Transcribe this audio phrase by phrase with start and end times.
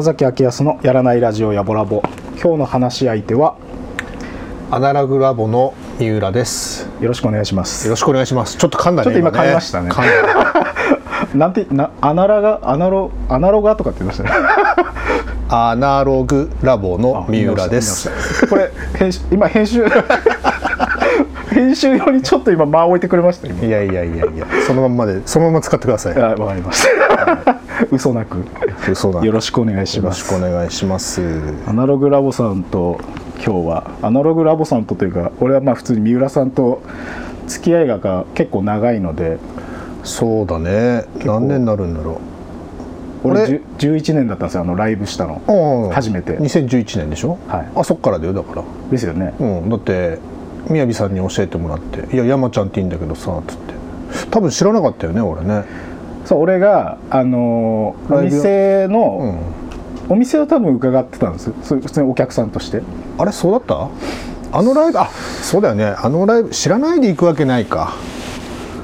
[0.00, 2.00] 山崎明康のやらないラジオやぼらぼ
[2.42, 3.58] 今日の話し相手は
[4.70, 6.88] アナログラボの三浦です。
[7.02, 8.56] よろしくお願いしますよろしくお願いします。
[8.56, 9.04] ちょっと噛んだね。
[9.04, 9.90] ちょっと今ね噛みましたね
[11.36, 14.30] なんてなアナラがアナロアナロガとかって言いましたね
[15.50, 18.46] アナログラボの三浦です。
[18.48, 19.84] これ編集今編集
[21.52, 26.16] 編集用にちょっと今間を置いてくれました今いやいやいやいや、そのまんまで、そのまま使ってください。
[26.16, 26.88] あわかりまし
[27.44, 27.59] た
[27.90, 28.44] 嘘なく。
[28.90, 29.24] 嘘だ。
[29.24, 31.22] よろしくお願いしよろしますくお願いします。
[31.66, 32.98] アナログラボさんと
[33.44, 36.82] 今日はアナログラボさんとというか俺はまあ普通に三浦さんと
[37.46, 39.38] 付き合いがが結構長いので
[40.02, 41.04] そうだね。
[41.20, 41.26] 構。
[41.26, 42.20] 何年になるんだろ
[43.22, 45.90] 俺俺じゅ11年だったんですよあのライブしたの。
[45.92, 46.38] 初めて。
[46.38, 47.38] 2011年でしょ？
[47.48, 47.68] はい。
[47.76, 48.62] あ、そっからだよだから。
[48.90, 49.34] ですよね。
[49.38, 50.18] うん、だって
[50.68, 53.80] 宮城さんに教えてもらって「いや山ちゃんって言うんだけどさ」つって。
[54.30, 55.62] 多分知らなかったよね俺ね
[56.30, 59.00] そう俺があのーお店うの、
[60.08, 60.12] ん。
[60.12, 61.50] お店を多分伺ってたんです。
[61.50, 62.82] 普通にお客さんとして。
[63.18, 63.88] あれそうだった？
[64.56, 65.08] あのライブあ
[65.42, 65.86] そうだよね。
[65.86, 67.94] あのライブ知らないで行くわけないか、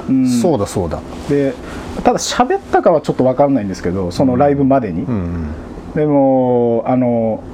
[0.08, 0.28] うん。
[0.28, 0.98] そうだそうだ。
[1.28, 1.54] で
[2.02, 5.46] ただ喋ったかはちょっと分かんないんですけどそのライブまでに、うん。
[5.94, 7.44] でもあの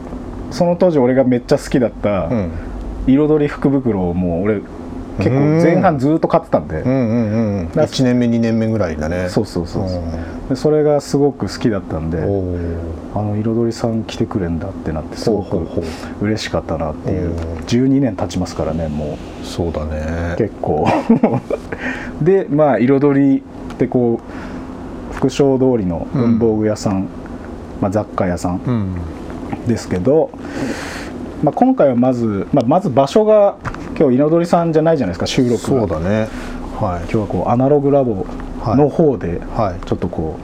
[0.51, 2.51] その当時俺がめっちゃ好きだった、うん。
[3.07, 4.63] 彩り福袋をもう俺
[5.19, 7.59] 結構前半ずっと買ってたんで、うんうんうん。
[7.61, 9.29] うんだ1年目2年目ぐらいだね。
[9.29, 10.01] そうそうそうそう。
[10.49, 12.23] でそれがすごく好きだったんであ
[13.23, 15.67] の彩りさん来てくれんだってなってすごく
[16.21, 17.33] 嬉しかったなっていう。
[17.33, 20.35] おー12年経ちますからねもそうだうね。
[20.39, 20.87] 結構。
[22.23, 27.09] でまあ彩りってこう福商通りの文房具屋さん、
[27.81, 28.95] まあ、雑貨屋さんうん。
[29.67, 30.31] ですけど、
[31.43, 33.57] まあ、今回はまず、まあ、まず場所が
[33.99, 35.59] 今日彩りさんじゃないじゃないですか収録が。
[35.59, 36.29] そうだね。
[36.81, 38.27] は今日はこうアナログラボ
[38.65, 39.87] の方でいはい。
[39.87, 40.37] ちょっとこ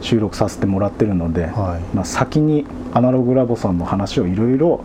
[0.00, 1.96] う収録させてもらってるので、はい。
[1.96, 4.80] まあ、先にアナログラボさんの話をいろいろ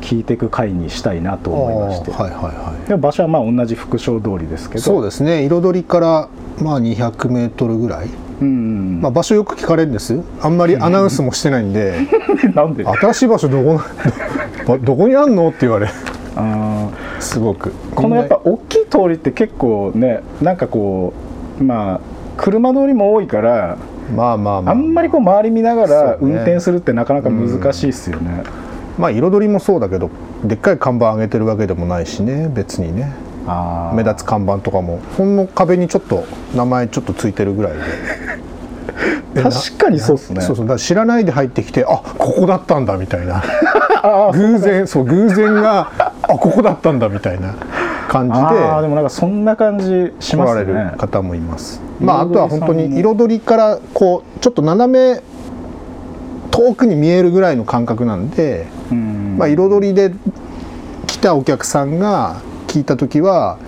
[0.00, 2.36] 聞いていく回にしたいなと思いまして、はいは
[2.88, 2.98] いはい。
[2.98, 4.80] 場所はまあ同じ福商通りですけど。
[4.80, 5.44] そうですね。
[5.44, 6.28] 彩りから
[6.62, 8.08] まあ200メートルぐらい、
[8.40, 8.50] うんう
[8.98, 10.20] んまあ、場所よく聞かれるんです。
[10.42, 11.94] あんまりアナウンスもしてないんで。
[12.54, 12.86] なんで？
[12.86, 13.80] あ新しい場所どこ
[14.66, 15.48] どどこにあんの？
[15.48, 15.88] って言われ
[17.20, 17.72] すごく。
[17.94, 21.12] このやっぱ大きい通りって結構ねなんかこ
[21.60, 22.00] うまあ
[22.36, 23.76] 車通りも多いから
[24.14, 24.74] まあまあまあ。
[24.74, 28.44] あんまりこう周り見ながら運転するってなかなか難しいですよね。
[28.98, 30.10] まあ彩りもそうだけど
[30.44, 33.12] でっかい看板上げてるわけでもないしね別にね。
[33.94, 35.00] 目立つ看板とかも。
[35.16, 36.24] ほんの壁にちょっと
[36.54, 37.80] 名前ちょっとついてるぐらいで。
[39.42, 40.40] で確かにそうっすね。
[40.40, 40.66] そうそう。
[40.66, 43.42] だ知らないで入ってきてあここだったんだみたいな。
[44.32, 47.54] 偶然そう偶然があここだったんだみたいな
[48.08, 51.80] 感じであーでもなんかそんな感じし来られますねる方もいます。
[52.00, 55.22] まああとは本当に彩りからこうちょっと斜め
[56.50, 60.12] 遠くに見えるぐらいの感覚なんで、うんまあ彩りで
[61.06, 63.58] 来たお客さんが聞いた時は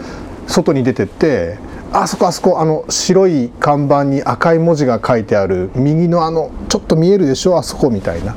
[0.46, 1.58] 外に出てって。
[1.94, 8.34] あそこあそこあの白い看板に赤い文字が書いてある右のあのちょっと見えるでしょあそこみたいな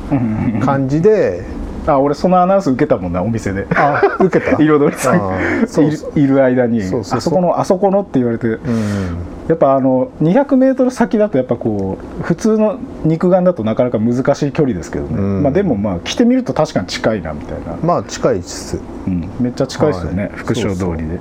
[0.59, 1.45] 感じで
[1.87, 3.67] あ俺そのアナウンス受けたもんなお店で。
[3.75, 4.57] あ受けた？
[4.61, 5.85] 彩りさん。
[5.85, 6.81] いるいる間に。
[6.81, 7.17] そうそうそう。
[7.17, 8.47] あそこのあそこのって言われて。
[8.47, 9.17] うん。
[9.47, 15.43] やっぱあの 200m 先だとやっぱこう普通の肉眼だとなかなか難しい距離ですけどね、うん。
[15.43, 18.79] まあ、でもまあ来てみると確かに近いなみたいな、まあ近いです。
[19.05, 20.31] うん、めっちゃ近いですよね、はい。
[20.33, 21.19] 福商通りで。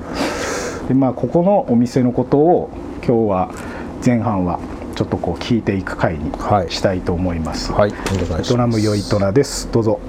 [0.88, 2.70] でまあここのお店のことを
[3.06, 3.50] 今日は
[4.04, 4.58] 前半は
[4.94, 6.70] ちょっとこう聞いていく回にはい。
[6.70, 7.90] したいと思います、はい。
[7.90, 8.42] お願いします。
[8.42, 9.68] ベトナムよいとなです。
[9.70, 10.00] どうぞ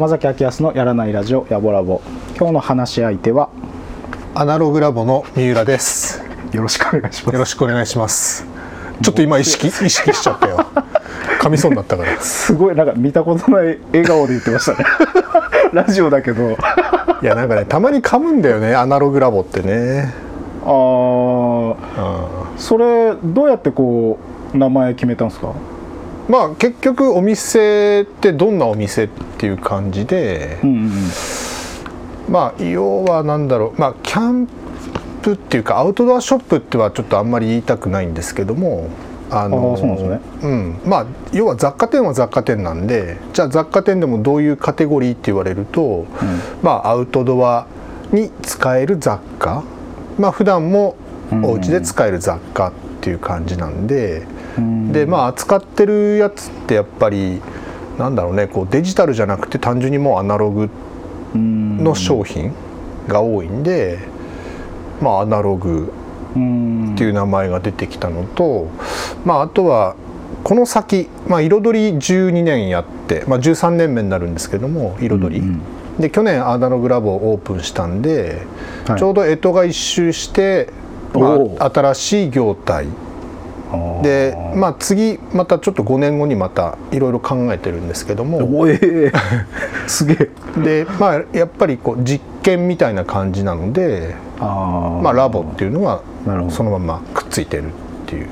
[0.00, 2.00] 山崎明康のやらないラジオやぼラボ。
[2.34, 3.50] 今日の話し相手は
[4.34, 6.22] アナログラボの三浦です。
[6.54, 7.34] よろしくお願いします。
[7.34, 8.46] よろしくお願いします。
[9.02, 10.56] ちょっと今意識意識しちゃったよ。
[11.42, 12.18] 噛みそうになったから。
[12.18, 14.88] すごいなんか見たことない笑顔で言ってましたね。
[15.74, 16.52] ラジオだけど。
[16.52, 16.56] い
[17.26, 20.14] やなんかねたまに噛むんだよねアナログラボってね。
[20.64, 21.74] あー。
[21.74, 21.76] う
[22.56, 24.18] それどうやってこ
[24.54, 25.48] う名前決めたんですか？
[25.48, 25.50] ん
[26.30, 30.90] まあ結局お店ってどんなお店っていう感じでうんうん
[32.28, 34.48] まあ要はなんだろうまあキャン
[35.22, 38.88] プっていうかアウトドアショップってはちょっとあんまり言いたくないんですけども
[39.28, 40.20] ああーそうね。
[40.42, 46.06] うん、まあ要は雑貨店は雑貨店なんでじゃあ雑貨店でもどういうカテゴリーって言われると、
[46.62, 47.66] まあアウトドア
[48.12, 49.62] に使える雑貨。
[50.18, 50.96] まあ普段も
[51.44, 54.39] お家で使える雑貨っていう感じなんで、うん
[54.92, 57.40] でまあ扱ってるやつってやっぱり
[57.98, 60.70] なんだろうねこうデジタルじゃなくて単純にもうアナログ
[61.34, 61.82] うん。
[61.82, 62.52] の商品
[63.08, 63.98] が多いんで、
[65.00, 65.92] まあアナログ
[66.34, 66.94] うん。
[66.94, 68.68] っていう名前が出てきたのと、
[69.24, 69.96] まああとは
[70.44, 75.62] この先、まあ、彩り12年やって、まあ、13年目になるんですけども彩り、うん
[75.98, 78.46] で去年アナログラボをオープンしたんで、
[78.86, 78.98] はい。
[78.98, 80.72] ちょうど干支が一周して、
[81.12, 82.86] まあ、新しい業態
[84.02, 88.38] で、まあ、次またちょっと5年後にまたいろいろ考えてるんですけども。
[88.60, 89.12] おえー。
[89.86, 90.60] すげえ。
[90.62, 96.02] で、まあ、やっぱりこう実験みたいな感じなので、まあ、ラボっていうのは
[96.50, 97.66] そのままくっついてるっ
[98.06, 98.26] ていう。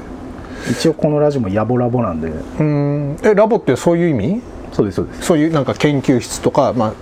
[0.71, 2.31] 一応このラジオもヤボラボなんで。
[2.59, 3.17] うん。
[3.23, 4.43] えラボってそういう意味？
[4.73, 5.23] そうですそうです。
[5.23, 6.93] そういうなんか研究室とか、まあ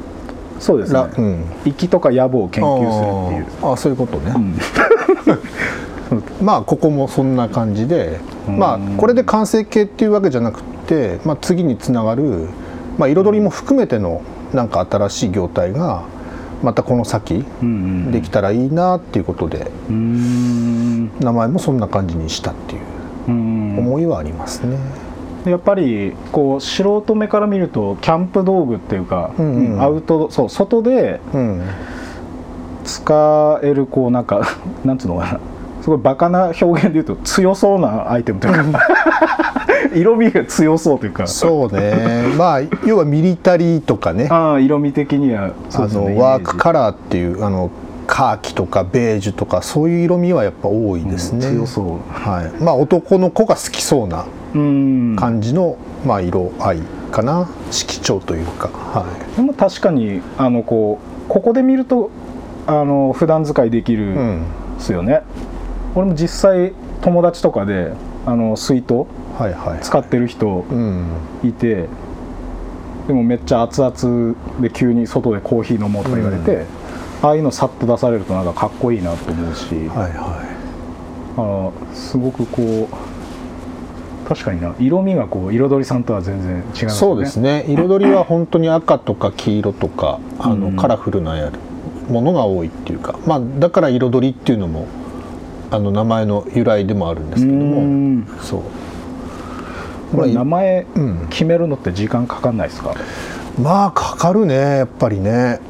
[0.59, 0.99] そうですね。
[0.99, 3.59] らうん、息とか野望を研究するっていう。
[3.63, 3.73] あー。
[3.73, 4.55] あそういうことね、ん
[6.43, 12.49] まあここもそんな感じで、まあこれで完成形っていうわけじゃなくて、まあ、次につながる、
[12.99, 14.23] まあ、彩りも含めての
[14.53, 16.03] なんか新しい業態が
[16.63, 17.45] またこの先
[18.13, 22.83] できたらいいなっていうことで名前もそんな感じにしたっていう
[23.29, 23.79] うん。
[23.79, 24.79] 思いはありますね。
[25.45, 29.73] やっぱりこう素人目から見るとキャンプ道具っていうか、うんうん。
[29.75, 31.63] うんアウトドそう外でうん。
[32.85, 34.47] 使えるこうなんか
[34.85, 35.41] なんつうのかな
[35.87, 38.81] すごいバカな表現で言うと強そうなアイテムというか。
[39.95, 41.29] 色味が強そうというか。
[41.29, 42.25] そうね。
[42.37, 44.27] まあ要はミリタリーとかね。
[44.29, 47.71] ああ色味的にはそうあですねのワークカラーっていうあの
[48.09, 51.87] カーキとかベージュとかそういう色味はやっぱ多いですね、ージ強そう。
[52.13, 54.25] はい、まあ男の子が好きそうな
[54.57, 55.17] うん。
[55.17, 56.79] 感じの、まあ、色合い
[57.13, 57.49] かな。
[57.71, 59.07] 色調というか、は
[59.37, 62.11] でも確かにあのこうここで見ると
[62.67, 64.43] あの普段使いできるい、うん
[64.79, 65.23] ですよね、
[65.97, 67.93] 俺も実際友達とかで
[68.27, 69.07] あの水筒
[69.83, 71.07] 使ってる人うん。
[71.43, 71.89] いて
[73.07, 76.67] でもめっちゃ熱々で急に外でコーヒー飲もうとか言われて、
[77.23, 80.57] ああいうのさっと出されるとなんかかっこいいなと思うし、はいは
[81.37, 86.95] あのすごくこう確かにな色味がこう彩りさんとは全然違いますよね。
[86.95, 87.65] いそうですね。
[87.69, 90.77] 彩りは本当に赤とか黄色とかあの、うん。
[90.77, 91.61] カラフルなやる
[92.11, 94.89] ものが多いっていうか、まあ、だから彩りっていうのも
[95.71, 98.29] あの名前の由来でもあるんですけどうもん。
[98.41, 98.63] そう。
[100.15, 101.27] これ名前うん。
[101.29, 102.95] 決めるのって時間かかんないですか、
[103.61, 105.61] まあかかるねやっぱりね。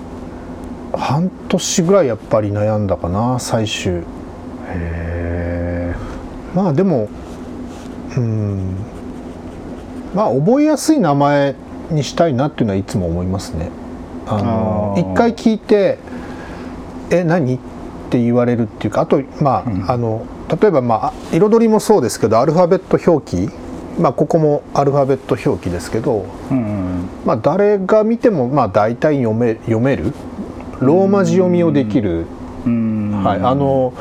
[0.92, 4.02] 半年ぐらいやっぱり悩んだかな最終。
[4.68, 5.94] へ
[6.54, 7.08] まあでも
[8.16, 8.76] うん。
[10.14, 11.54] まあ覚えやすい名前
[11.90, 13.70] にしたいなっていうのはいつも思いますね。
[14.26, 15.98] あの一回聞いて
[17.10, 17.58] 「え何?」っ
[18.10, 19.90] て言われるっていうかあとまあ,、うん。
[19.90, 20.26] あの
[20.60, 23.50] 例えばまあ彩りもそうですけどアルファベット表記。
[23.98, 26.26] まあここもアルファベット表記ですけど
[27.24, 30.12] まあ、誰が見てもまあ大体読め読める。
[30.80, 32.26] ローマ字読みをできる、
[32.66, 33.22] うん。
[33.24, 33.94] はい、あの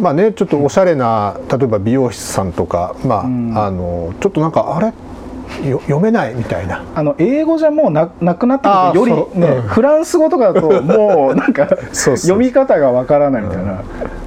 [0.00, 3.58] まあねちょっとおしゃれな例えば美容師さんとか、まあうん。
[3.58, 4.86] あのちょっとなんかあれ？
[4.86, 4.92] よ
[5.62, 6.84] 読めないみたいな。
[6.94, 9.56] あの英語じゃもうななくなってくるよりね、そう。
[9.56, 9.62] うん。
[9.62, 13.82] フランス語とかだともうなんか 読み方がわからないみたいな、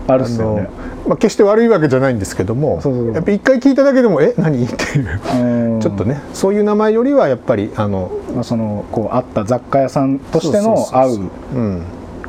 [0.07, 0.69] あるっすよね。
[1.07, 2.79] まあ、決して悪いわけじゃないんですけども
[3.13, 4.63] やっぱ一回聞いただけでも「え何?
[4.65, 5.79] 」っていう、うん。
[5.81, 11.19] ちょっとねそういう名前よりはやっぱりあの、まあ、そのこうあった雑貨屋さんとしての合う。
[11.55, 11.81] うん、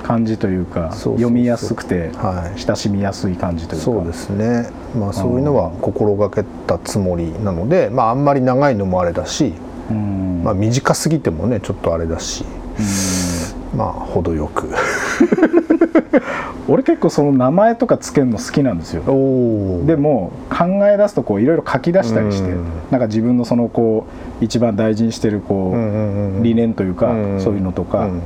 [0.04, 2.60] 感じというか読みやすくてはい。
[2.60, 3.84] 親しみやすい感じというか。
[3.84, 4.68] そうですね。
[4.94, 9.54] まあそういうのは心がけたつもりなのでまああんまり長いのもあれだし、
[9.90, 10.42] うん。
[10.44, 12.44] まあ、短すぎてもねちょっとあれだし
[13.72, 13.78] うん。
[13.78, 14.68] まあ程よく。
[16.68, 19.02] 俺結構その名前とかつけるの好きなんですよ。
[19.86, 24.06] でも考え出すとこういろいろ書き出したりして、うんなんか自分のそのこ
[24.40, 27.40] う一番大事にしてるこう、うんうんうん理念というか、うん。
[27.40, 28.22] そういうのとか、うん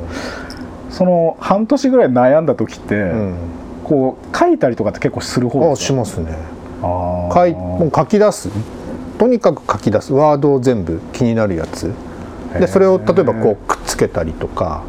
[0.98, 3.34] その半年ぐらい悩んだ時って、うん。
[3.84, 6.36] こう書いたりとかって結構する方あしますね。
[6.82, 8.50] 書いもう書き出す。
[9.18, 10.12] とにかく書き出す。
[10.12, 11.92] ワードを全部気になるやつ。
[12.58, 14.82] でそれを例えばこうくっつけたりとか。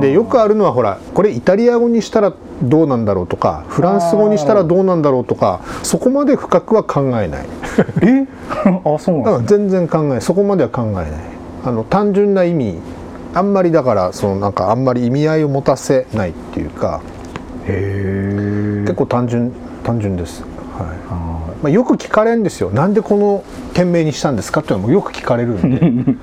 [0.00, 2.32] でよくあるのはほらこれイタリア語にしたら
[2.62, 7.46] どうなんだろうとかフランス語にしたらどうなんだろうとかそこまで深くは考えない。
[8.02, 8.26] え？
[8.84, 9.46] あそうなんね。
[9.46, 11.06] 全然考えそこまでは考えない。
[11.66, 12.78] あの単純な意味
[13.34, 17.02] あんまりだからそのなんかあんまり意味合いを持たせないっていうか
[17.66, 20.50] へえ結構単純単純です、はい。
[21.10, 22.70] あまあ、よく聞かれるんですよ。
[22.70, 26.14] なんでこの店名にしたんですかっていうのもよく聞かれるんで。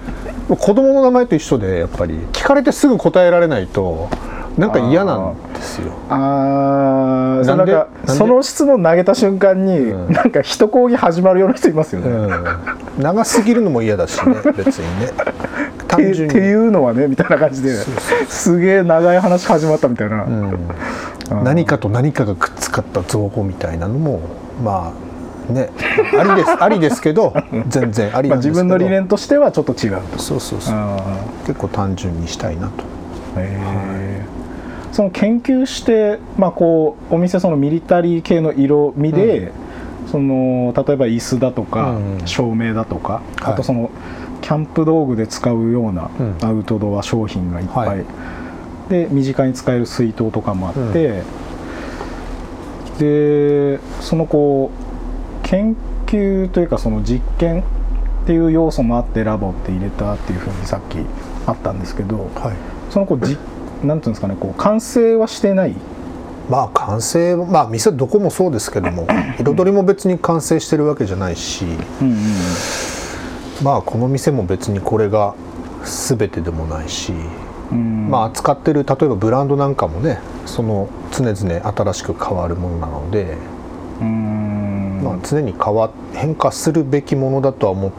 [0.55, 4.09] 子供の名前と一緒でやっぱり聞かれてすぐ答えられないと
[4.57, 5.93] なんか嫌なんですよ。
[6.09, 6.13] ー。
[6.13, 10.13] あーそなんかその質問投げた瞬間に、うん。
[10.13, 15.11] なんか一講義始まるような人いますよね、うん、長すぎるのも嫌だしね別にね
[15.91, 16.33] 単純に。
[16.33, 17.75] っていうのはねみたいな感じで。
[18.27, 20.51] すげえ長い話始まったみたいな、うん。
[20.51, 21.43] うん。
[21.43, 24.21] 何かと何かがくっつかった造語みたいなのも
[24.63, 24.93] ま
[25.49, 25.69] あね。
[26.17, 27.33] ありです ありですけど
[27.67, 30.19] 全然ありまあ、なんですけど、自分の理念としてはちょっと違うと。
[30.19, 30.75] そうそうそう。
[30.75, 30.97] あ
[31.45, 32.83] 結構単純にしたいなと。
[33.35, 34.21] ーへえ。
[34.91, 39.51] その研究して、まあ、こうお店そのミリタリー系の色味で、
[40.11, 42.27] その例えば椅子だとか、うん。
[42.27, 43.53] 照明だとか、はい。
[43.53, 43.89] あとその
[44.41, 46.35] キャンプ道具で使うようなうん。
[46.41, 48.05] アウトドア商品がいっぱい、はい。
[48.89, 51.23] で身近に使える水筒とかもあって、
[52.99, 57.63] でそのこう研究というかその実験っ
[58.25, 60.97] ていう要素もあってラボって入れたっていうふうにさっき
[61.47, 62.55] あったんですけどはい。
[62.91, 63.37] そのこうじ
[63.83, 65.75] なんていうんですかねこう完成はしてない。
[66.49, 69.07] まあ完成まあ店どこもそうですけども
[69.39, 71.65] 彩りも別に完成してるわけじゃないし。
[72.01, 73.00] うんうん
[73.63, 75.35] まあこの店も別にこれが
[75.83, 77.13] 全てでもないし、
[77.71, 78.09] うん。
[78.09, 83.37] まあ扱ってる例えばブランドなんかもねその常々新しく変わるものなので、
[84.01, 85.01] うん。
[85.03, 87.91] まあ、常に変わ変化するべきものだとは思っ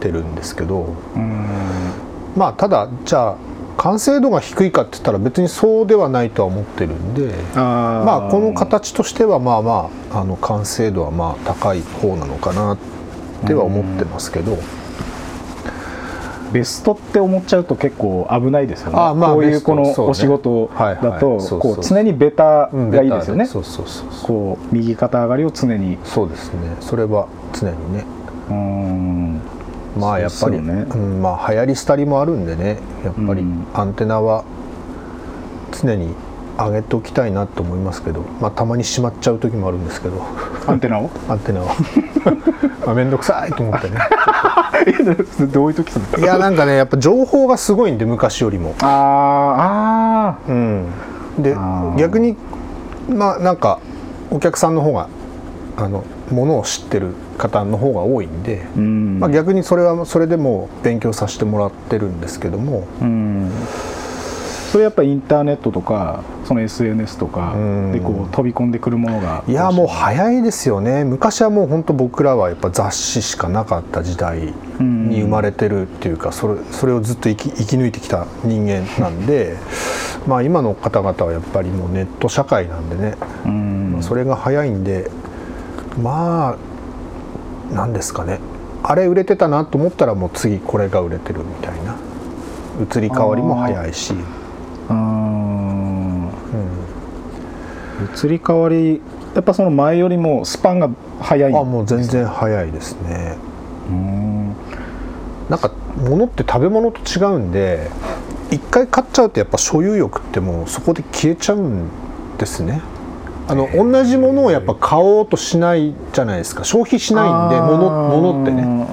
[0.00, 1.46] てるんですけどうん。
[2.36, 3.36] まあただじゃあ
[3.76, 7.34] 完成度が低いかって言ったら別にそうではないとは思ってるんで。
[7.54, 12.78] まあこの形としてはまあまああの完成度はまあ高い方なのかなっ
[13.46, 14.58] ては思ってますけど、
[16.52, 18.94] ベストって思っちゃうと結構危ないですよね。
[18.98, 23.46] あまあこういうこのお仕事だとこう常にベタがいいですよね。
[23.46, 24.26] そうそうそうそう。
[24.26, 25.98] こう右肩上がりを常に。
[26.04, 26.76] そうですね。
[26.80, 28.04] それは常にね。
[28.50, 29.40] うん。
[29.98, 30.86] まあやっぱりね。
[30.92, 32.78] うん、まあ流行り廃りもあるんでね。
[33.04, 33.66] やっぱりうん。
[33.74, 34.44] アンテナは
[35.72, 36.14] 常に
[36.66, 40.22] 上げておきたいなと思いますけど、まあ、たまにしまっちゃう時もあるんですけど。
[40.66, 41.10] アンテナを？
[41.28, 41.74] アンテナは
[42.86, 43.96] まあ面倒くさいと思ってね。
[45.40, 48.74] えどういう時すいやなんかねやっぱ情報がすごいんで昔よりも。
[48.80, 50.86] あーあうん、
[51.38, 51.56] で
[51.96, 52.36] 逆に
[53.08, 53.78] まあなんか
[54.30, 55.08] お客さんの方が
[55.76, 59.18] あのものを知ってる方の方が多いんで、ーうん。
[59.18, 62.84] まあ、逆にそれはそれでもう勉強させてもらってるんですけども。
[63.00, 63.50] うん
[64.70, 67.92] それやっぱインターネットとかその SNS とかうん。
[67.92, 71.02] でこう飛び込んでくるものがいやもう早いですよね。
[71.04, 79.56] 昔はもう本当僕らはやっぱ雑誌しかなかった時代に生まれてるっていうかそれそれをずっと生き生き抜いてきた人間なんで
[80.28, 83.14] まあ今の方々はやっぱりもうネット社会なんでね。
[83.46, 83.98] うん。
[84.02, 85.10] それが早いんで
[86.00, 86.56] ま
[87.72, 88.38] あなんですかね。
[88.84, 91.96] あれ売れてたなと思ったらもう次これが売れてるみたいな。
[92.80, 94.14] 移り変わりも早いし、
[94.90, 96.30] うんうん
[98.14, 99.00] 移り変わり
[99.34, 101.54] やっぱその前よりもスパンが早い。
[101.54, 103.36] あもう全然早いですね。
[103.88, 104.54] うん。
[105.48, 107.90] なんか物って食べ物と違うんで
[108.50, 111.88] 一回買っちゃうとやっぱ所有欲ってもうそこで消えちゃうん
[112.38, 112.80] ですね。
[113.48, 116.64] あの同じものをやっぱ買おうとしないじゃないですか。
[116.64, 118.86] 消費しないんで物物ってね。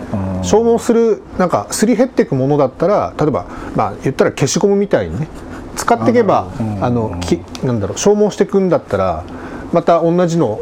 [0.43, 5.27] 消耗するなんかすり減っていくものだったら例えばまあ言ったら消しゴムみたいにね
[5.77, 6.83] 使っていけばうん。
[6.83, 9.23] あのきなんだろう消耗していくんだったら
[9.71, 10.59] また同じの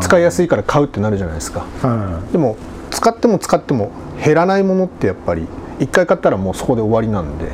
[0.00, 1.66] 使いやすいから買うってなるじゃないですか。
[1.82, 2.56] はでも
[2.90, 3.90] 使っても使っても
[4.24, 5.46] 減らないものってやっぱり
[5.80, 7.48] 一回買ったらもうそこで終わりなんでい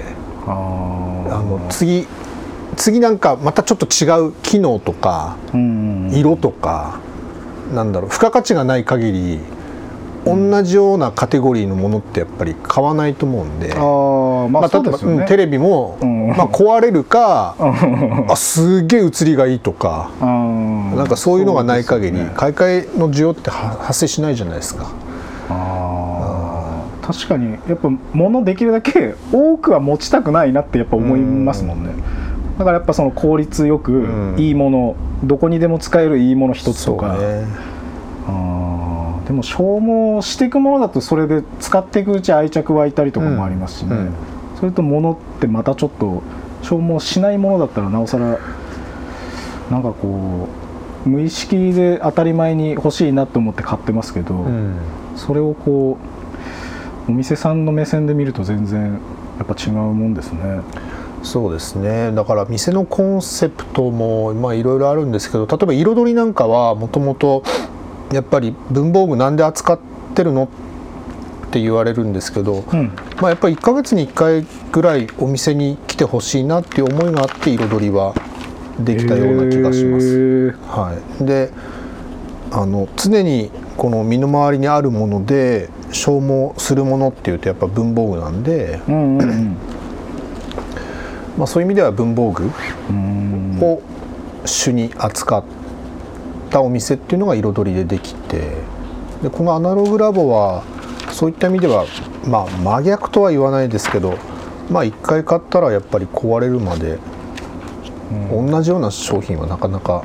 [0.47, 2.07] ああの次
[2.77, 7.01] 次なんかまたちょっと違う機能とかうん色とか
[7.75, 9.41] なんだろう付加価値がない限り
[10.27, 13.73] 同じようなカテゴリーのものってやっぱり買わないと思うんで。
[13.73, 16.29] ああーまあ例えばうんテレビも、うん。
[16.29, 17.57] まあ、壊れるか、
[18.29, 22.31] あすげえ映りがいいとか、なんかそういうのがない限り、ね。
[22.35, 24.91] 買い替えの需要っては発生しないじゃないですか。
[27.03, 31.91] 確かにやっぱ物できるだけ多くは持ちたくないなってやっぱ思いますもんね。
[32.57, 34.39] だからやっぱその効率よくうん。
[34.39, 37.45] いいもの、どこにでも使えるいいもの一つとか、ね。
[38.29, 38.90] あー
[39.31, 43.99] でも消耗していくものだとそれで使っていくうち愛着湧いたりとかもありますしね、うん。
[43.99, 44.15] うん
[44.59, 46.23] それと物ってまたちょっと
[46.63, 48.39] 消耗しないものだったらなおさら
[49.71, 50.49] なんかこ
[51.07, 54.75] う無意識で当たり前に欲しいなと思って買ってますけど、うん。
[55.15, 55.97] それをこ
[57.09, 59.01] うお店さんの目線で見ると全然
[59.39, 60.61] やっぱ違うもんですね。
[61.23, 62.11] そうですね。
[62.13, 67.45] だから店のコンセプトもまあいろいろあるんですけど例えば彩りなんかはもともと
[68.13, 69.81] やっぱり文房具なんで扱っ
[70.15, 70.49] てるの？
[71.51, 78.15] って言われるんですけど、うん、まあ、やっぱり1ヶ月に1回ぐらいお店に来てほしいなっていう思いがあって彩りは
[78.79, 80.53] できたような気がします。
[80.63, 81.51] はい、で
[82.53, 89.57] あの常にこの身の回りにあるもので消耗するものっていうとやっぱ文房具なんで、うんうんうん。
[91.37, 92.49] まあ、そういう意味では文房具
[92.91, 93.59] うん。
[93.61, 93.83] を
[94.45, 95.45] 主に扱っ
[96.51, 98.57] たお店っていうのが彩りでできて
[99.23, 100.65] でこのアナログラボは
[101.13, 101.87] そういった意味では、
[102.27, 104.17] まあ、真逆とは言わないですけど、
[104.71, 106.99] まあ、1回買ったらやっぱり壊れるまで
[108.31, 110.05] 同じような商品はなかなか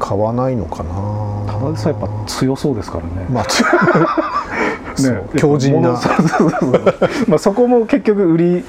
[0.00, 1.52] 買わないのかな。
[1.52, 3.26] ただでさえやっぱ強そうですからね。
[3.30, 3.44] まあ
[4.96, 6.82] そう強靭な物そうそうそうそう
[7.28, 8.64] まあそこも結局売り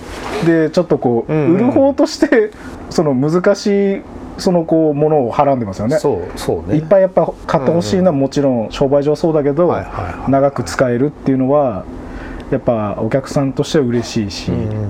[0.46, 2.52] でちょっとこう、うんうん売る方として
[2.90, 4.02] その難しい
[4.40, 5.98] そのこうものをはらんでますよね。
[5.98, 6.76] そうそうね。
[6.78, 9.76] いっぱいやっぱ買ってほしいのはもちろん商売上そうだけど、
[10.28, 11.86] 長く使えるっていうのは
[12.52, 14.90] やっぱお客さんとしては嬉しいし、うん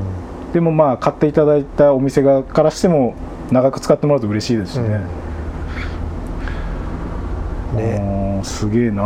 [0.54, 3.14] でもまあ買っていただいたお店側からしても
[3.52, 5.02] 長く使ってもらうと嬉しいですしね。
[7.76, 8.42] ね。
[8.44, 9.04] すげえな。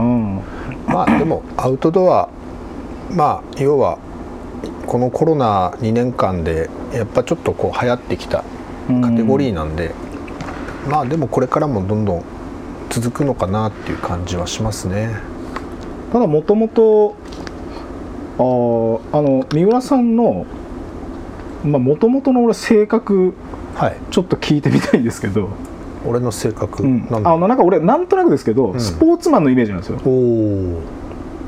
[0.88, 2.30] まあでもアウトドア
[3.12, 3.98] まあ要は
[4.88, 8.46] このコロナ2年間でやっぱちょっとこう流行ってきた
[9.02, 9.92] カテゴリーなんで、
[10.90, 12.24] まあでもこれからもどんどん
[12.90, 15.16] 続くのかなっていう感じはしますね。
[16.12, 17.16] ただもともと
[18.38, 20.46] あの三浦さんの
[21.64, 23.34] もともとの俺性格
[23.76, 23.98] はい。
[24.12, 25.50] ちょっと聞いてみたいんですけど、
[26.06, 27.34] 俺の性格、うん、なんだ。
[27.34, 30.82] あのなんか俺なんとなくですけど、んスポーツマンのイメージなんですよおお。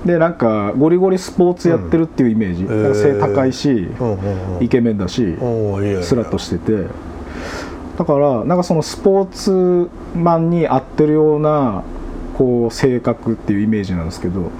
[0.06, 3.90] でなんかゴリゴリスポーツやってるっていうイメージ、うん背高いし。
[4.60, 6.04] イケメンだし、おおいやいや。
[6.04, 6.88] スラッとしてて
[7.98, 11.84] だからなんかそのスポーツマンに合ってるような
[12.38, 14.52] こう性格っていうイメージなんですけど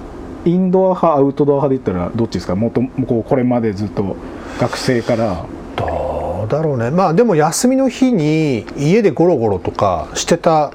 [0.46, 2.54] インドア派アウトドア派で言ったらどっちですか？
[2.56, 4.16] もっとこうこれまでずっと
[4.60, 5.44] 学生から。
[5.76, 6.90] どうだろうね。
[6.90, 10.70] まあでも休みの日に家でゴロゴロとかしてたっ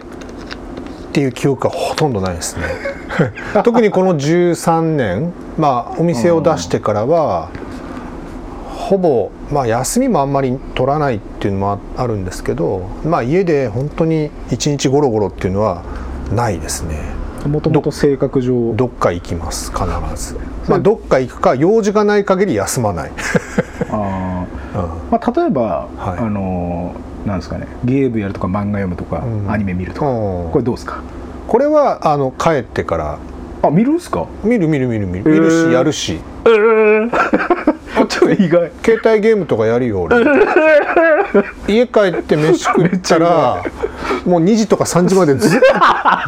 [1.13, 2.65] ていう記憶はほとんどないですね。
[3.63, 7.49] 特にこの13年まあお店を出してからは
[8.91, 15.81] ほぼまあ休みもあんまり取らないっていうのもああるんですけどまあ家で本当に一日ゴロゴロっていうのは
[16.35, 16.97] ないですね。
[17.47, 18.73] もともと性格上。
[18.75, 20.37] どっか行きます必ず。
[20.67, 23.11] まあどっか行くか用事がない限り休まない、
[23.89, 24.89] あー、 うん。
[25.09, 26.19] まあ、例えば、はい。
[26.19, 27.67] あのーなんですかね。
[27.85, 29.51] ゲームやるとか漫画読むとか、うん。
[29.51, 30.51] アニメ見るとか、うん。
[30.51, 30.97] これどうですか？
[31.47, 33.17] これはあの帰ってから。
[33.63, 34.25] あ見るんすか？
[34.43, 35.31] 見る見る見る見る。
[35.31, 36.19] 見るしやるし。
[36.45, 37.09] ええちょっ
[37.47, 37.60] と
[38.29, 38.71] 意外。
[38.83, 40.17] 携帯ゲームとかやるよ俺。
[41.67, 43.63] 家帰って飯食ったら
[44.25, 45.65] もう2時とか3時までずっと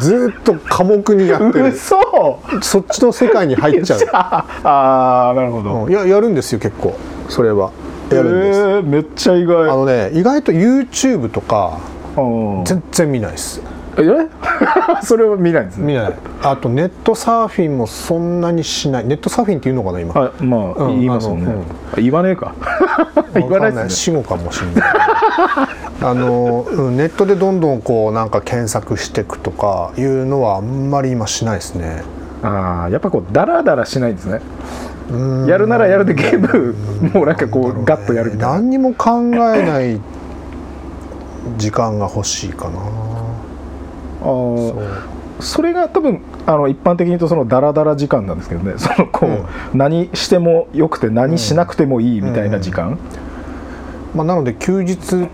[0.04, 1.66] ずっと寡黙にやってる。
[1.68, 2.40] 嘘。
[2.62, 4.00] そっちの世界に入っちゃう。
[4.12, 6.96] ああなるほど、うん、いややるんですよ結構。
[7.28, 7.70] それは。
[8.10, 9.62] やるんです、えーめっちゃ意外。
[9.64, 11.78] あのね意外と YouTube とか
[12.16, 12.20] う
[12.60, 12.64] ん。
[12.64, 13.60] 全然見ないです
[13.98, 14.28] え？
[15.02, 15.86] それは見ないんですね。
[15.86, 16.12] 見ない。
[16.42, 19.06] あとネットサーフィンもそんなにしない。
[19.06, 20.14] ネットサーフィンっていうのかな今？
[20.14, 21.60] はいまあ、うん言いますもんね、うん。
[21.60, 21.64] あ
[21.96, 22.54] 言わねえか。
[23.34, 24.90] 言わないです死後かもしれない。
[26.02, 31.84] あの、うんネットでどんどんこうなんか検索していくとかいうのはあんまり今しないですね。
[31.84, 32.02] ね
[32.42, 34.40] ああやっぱこうダラダラしないんですね。
[35.10, 35.46] うん。
[35.46, 36.74] やるならやるでゲーム
[37.12, 38.54] もうなんかこうガッとやるみたいな。
[38.54, 39.20] 何にも考
[39.54, 40.00] えない
[41.58, 42.80] 時間が欲しいかな
[45.40, 48.74] それが多分あの一般的に言うとそのダラダラ時間なんですけどね。
[48.78, 52.98] そのこう、何してもよくて何しなくてもいいみたいな時間、
[54.14, 55.28] まあ、なので休日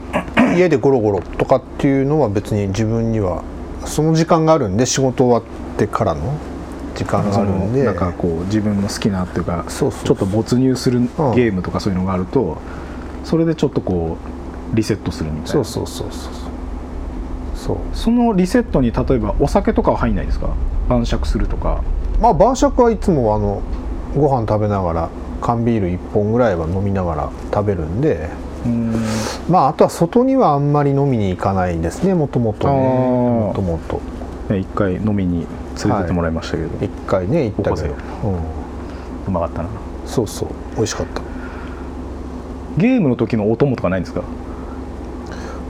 [0.57, 3.43] 家でゴロゴロとかっていうのは別に自分には
[3.85, 6.21] その時間があるんで仕事終わってからの
[6.95, 7.85] 時間があるんで。
[7.85, 12.57] なんかこう自分の好きなっていうかちょっと没入するんゲームとかそういうのがあると
[13.25, 14.17] それでちょっとこ
[14.73, 15.49] うリセットするみたいな。
[15.53, 16.40] そうそうそうそう
[17.71, 17.97] そう。
[17.97, 20.49] そのリセットに例えばお酒とかは入んないですか？
[20.89, 21.83] 晩酌するとか。
[22.21, 23.63] まあ晩酌はいつもあの
[24.15, 25.09] ご飯食べながら
[25.41, 28.29] 缶ビール1本ぐらいは飲みながら食べるんで。
[28.67, 28.95] うん。
[29.49, 32.75] まああとは外にはあんまり飲みに行かないですねもともとね。
[32.75, 34.01] もともと。
[34.53, 35.47] ね一回飲みに
[35.83, 38.37] 連れてってもらいましたけど、一回ね行ったけど、高うん、
[39.29, 39.69] うまかったな。
[40.05, 40.49] そうそう。
[40.77, 41.23] 美味しかった。
[42.77, 44.23] ゲームの時のお供とかないんですか？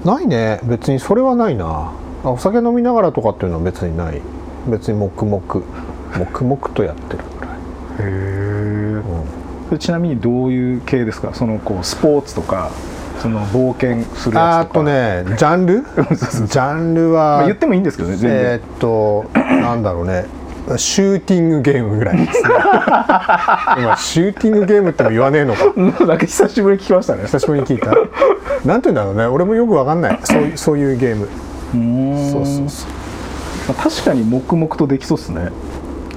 [0.04, 0.60] ないね。
[0.64, 1.92] 別にそれはないな。
[2.24, 4.20] あお酒飲みながらとかっていうのは別にない。
[4.68, 5.42] 別に黙々。
[6.18, 7.56] 黙々とやってるぐらい、
[8.00, 9.02] へうん。
[9.72, 11.32] えちなみにどういう系ですか？
[11.34, 12.70] そのこうスポーツとか
[13.20, 14.80] その冒険するやつとか。
[14.80, 15.82] っとねジャンル？
[15.86, 20.24] ジャンルは、まあ、言ってもいいんですけどね全然、えーっとなんだろうね
[20.78, 22.48] シューティングゲームぐらいですね。
[23.78, 25.64] 今シューティングゲームっても言わねえのか。
[26.06, 27.22] なんか久しぶりに聞きましたね。
[27.24, 27.86] 久しぶりに聞いた。
[28.66, 29.26] なんて言うんだろうね。
[29.26, 30.20] 俺もよくわかんない。
[30.22, 31.28] そういうそういうゲーム。
[32.32, 32.90] そうそうそう。
[33.68, 35.48] まあ確かに黙々とできそうっすね。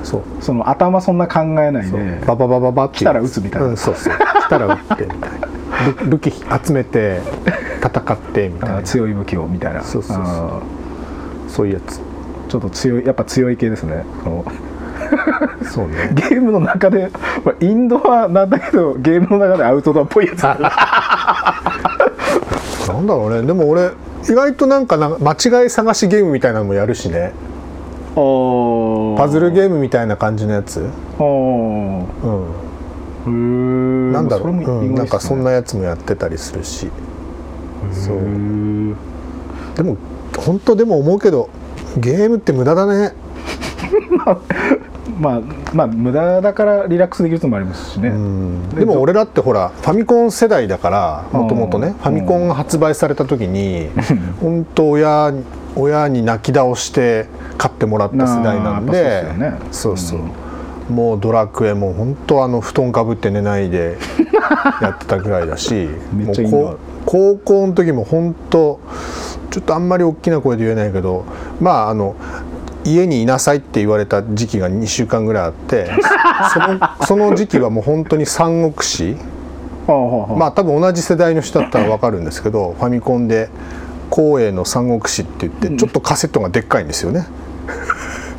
[0.03, 0.21] そう。
[0.41, 2.99] その頭そんな考えないでバババババって。
[2.99, 3.67] 来たら撃つみたいな。
[3.67, 4.13] うん、そうそう。
[4.13, 5.47] 来たら撃ってみたいな。
[6.01, 6.31] 武武器
[6.65, 7.21] 集めて
[7.81, 8.81] 戦ってみたいな。
[8.83, 9.81] 強い武器をみたいな。
[9.83, 10.25] そうそうそう。
[10.25, 10.59] あ
[11.47, 11.97] そういうやつ。
[11.97, 12.12] ー
[12.53, 14.05] ちょっと強いやっぱ強い系ですね。
[15.65, 16.11] そうね。
[16.29, 17.09] ゲームの中で、
[17.43, 20.43] まあ、インドアなんだけどゲームの中でアウトドアっぽいやつ。
[20.45, 20.59] な
[22.99, 23.41] んだろうね。
[23.41, 23.89] でも俺
[24.29, 27.33] 意外となんかな間違い探しゲームみたいなのもやるしね。
[28.13, 28.21] パ
[29.23, 30.87] パズルゲームみたいな感じのやつ、
[31.19, 31.23] う
[33.29, 34.63] ん、なんだろう、ね。
[34.63, 36.91] うん、なんかそんなやつもやってたりするし。
[37.91, 38.17] そう。
[39.75, 39.97] でも
[40.37, 41.49] 本当でも思うけど
[41.97, 43.13] ゲームって無駄だね。
[45.19, 45.41] まあ
[45.73, 48.69] まあ無駄だからリラックスできるのもありますしね、うん。
[48.69, 51.93] でも俺だってほらファミコン世代だからもともとねうん。
[51.93, 53.89] ファミコンが発売された時に
[54.41, 55.43] 本当親に
[55.75, 57.27] 親に泣き倒して
[57.57, 59.25] 買ってもらった世代なんで
[59.71, 63.97] そうそうもうドラクエも本当あの布団かぶって寝ないで
[64.81, 65.89] やってたぐらいだし
[67.05, 68.79] 高校の時も本当
[69.53, 71.25] ちょっとあんまり大きな声で言えないけど
[71.61, 72.15] まああの
[72.83, 75.91] 家にいなさいって言われた時期が2週間ぐらいあって
[76.51, 79.15] そのその時期はもう本当に三国志。
[79.85, 83.49] まあ多分同じ世代の人だったら分かるんですけどファミコンで
[84.09, 87.27] 光栄の三国志って言ってちょっとカセットがでっかいんですよね。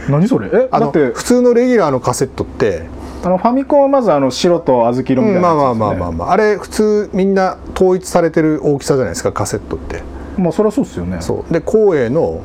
[0.09, 0.48] 何それ？
[0.53, 0.68] え？
[0.72, 2.87] あのだって普通のレギュラーのカセットって
[3.22, 6.33] あのファミコンはまずあの白と小豆色みたいなまあまあやつですねまあまあまあ。
[6.33, 10.03] あれ普通みんな統一されてる大きさじゃないですかカセットって
[10.37, 11.18] まあそりゃそうですよね。
[11.20, 11.53] そう。
[11.53, 12.40] で光栄の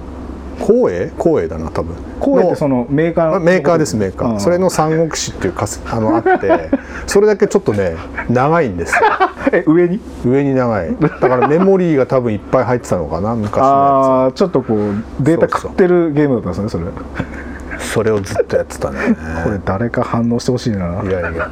[0.59, 1.11] 光栄？
[1.17, 1.95] 光栄だな多分。
[1.95, 4.39] の光栄ってそのメーカーのメーカーですメーカー、うん。
[4.39, 6.69] それの三国志っていうカセ あのあって
[7.07, 7.95] それだけちょっとね
[8.29, 9.01] 長いんですよ。
[9.53, 9.99] え上に？
[10.25, 10.95] 上に長い。
[10.99, 14.79] だからメモリーが多分いっぱい入ってたのかな昔のああちょっとこう
[15.21, 16.85] データ食ってるゲームだったんですねそれ。
[16.85, 17.48] やつ
[17.79, 19.15] それをずっとやってたね。
[19.43, 21.01] これ誰か反応してほしいな。
[21.03, 21.49] いやいや、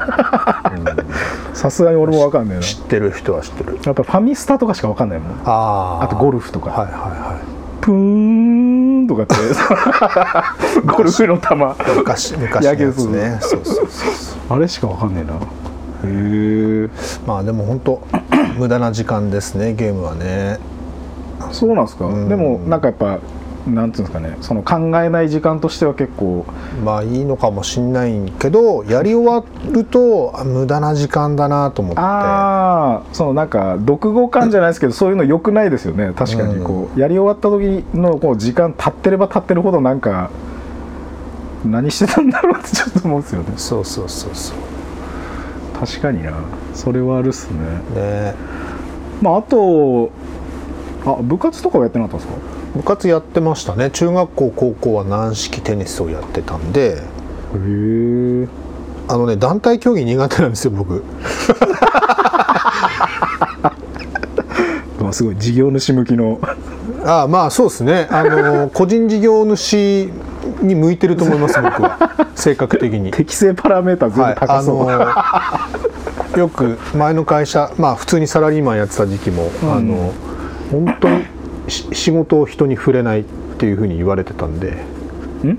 [1.54, 2.62] さすがに俺もわかんねえな。
[2.62, 3.80] 知ってる人は知ってる。
[3.84, 5.32] やっぱファミスタとかしかわかんないもん。
[5.46, 6.70] ああとゴルフとか。
[6.72, 7.40] はいはいは
[7.82, 9.36] プーンとかって。
[10.86, 11.56] ゴルフの球。
[11.56, 13.38] い昔昔のやつね。
[13.42, 13.88] そうそう。
[13.88, 14.06] そ
[14.54, 15.34] うあれしかわかんねえな。
[15.34, 15.38] へ
[16.86, 16.90] え。
[17.26, 18.02] まあでも本当
[18.60, 20.60] 無駄な時間ですねゲームはね。
[21.52, 22.06] そうなんですか？
[22.08, 22.30] うん。
[22.30, 23.20] でもなんかやっぱ
[23.68, 26.46] なんていうんですかねその考えない時間としては結構。
[26.84, 32.00] まあいいのかもしんないけどやり終わるとあ無駄な時間だなと思って。
[32.02, 36.14] ああそのなんか読後感じゃないですけどそういうの良くないですよね。
[36.16, 40.30] 確かにこうやり終わった時のこう時間経ってれば経ってるほどなんか
[41.66, 43.54] 何してたんだろうってちょっと思うんですよね。
[43.58, 44.58] そうそうそうそう。
[45.80, 46.34] 確かにな。
[46.74, 47.60] それはあるっすね。
[47.96, 48.36] ね。
[49.22, 50.12] まああと
[51.06, 52.57] あ部活とかはやってなかったんですか？
[52.78, 53.90] 部活やってましたね。
[53.92, 56.98] 中学校高校は軟式テニスをやってたんで。
[56.98, 57.00] へ
[57.54, 58.48] え
[59.10, 61.04] あのね団体競技苦手なんですよ僕。
[65.14, 66.40] すごい事業主向きの。
[67.06, 68.08] ああまあそうですね。
[68.12, 70.12] あの個人事業主
[70.62, 72.28] に向いてると思います僕は。
[72.36, 73.12] 性格的に。
[73.12, 75.70] 適正パラメーター全部高そう、あ
[76.34, 79.72] のよく前の会社まあ普通にサラリーマンやってた時期も、うん。
[79.74, 80.14] あの
[80.72, 81.28] 本当にし
[81.68, 83.24] 仕事を人に触れないっ
[83.58, 85.58] ていうふうに言われてたんで、ん？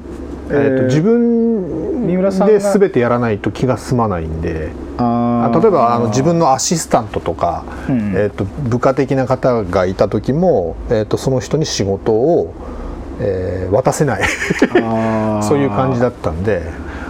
[0.50, 4.70] えーと自分三浦さんがで全てやらないと気が済まないんで。
[5.00, 12.52] あ例えばあの自分のアシスタントとか、うんえー、と部下的な方がいた時も、えー、とその人に仕事を、
[13.20, 14.22] えー渡せない。
[14.22, 15.42] あー。
[15.46, 16.62] そういう感じだったんで。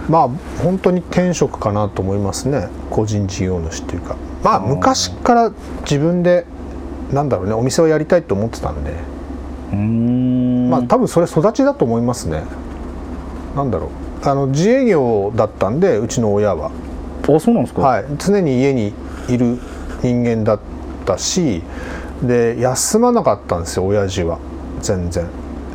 [0.09, 0.29] まあ
[0.63, 2.67] 本当に転職かなと思いますね。
[2.89, 4.15] 個人事業主っていうか。
[4.43, 6.45] まあ昔から自分で
[7.11, 8.91] なんだろうねお店をやりたいと思ってたんで、
[9.71, 10.69] うーん。
[10.69, 12.43] まあ多分それ育ちだと思いますね。
[13.55, 13.89] なんだろう。
[14.27, 16.71] あの自営業だったんでうちの親は。
[17.27, 18.93] あそうなんですか、はい、常に家に
[19.27, 19.59] いる
[20.01, 20.59] 人間だっ
[21.05, 21.61] たし
[22.23, 24.39] で休まなかったんですよ親父は。
[24.81, 25.27] 全然。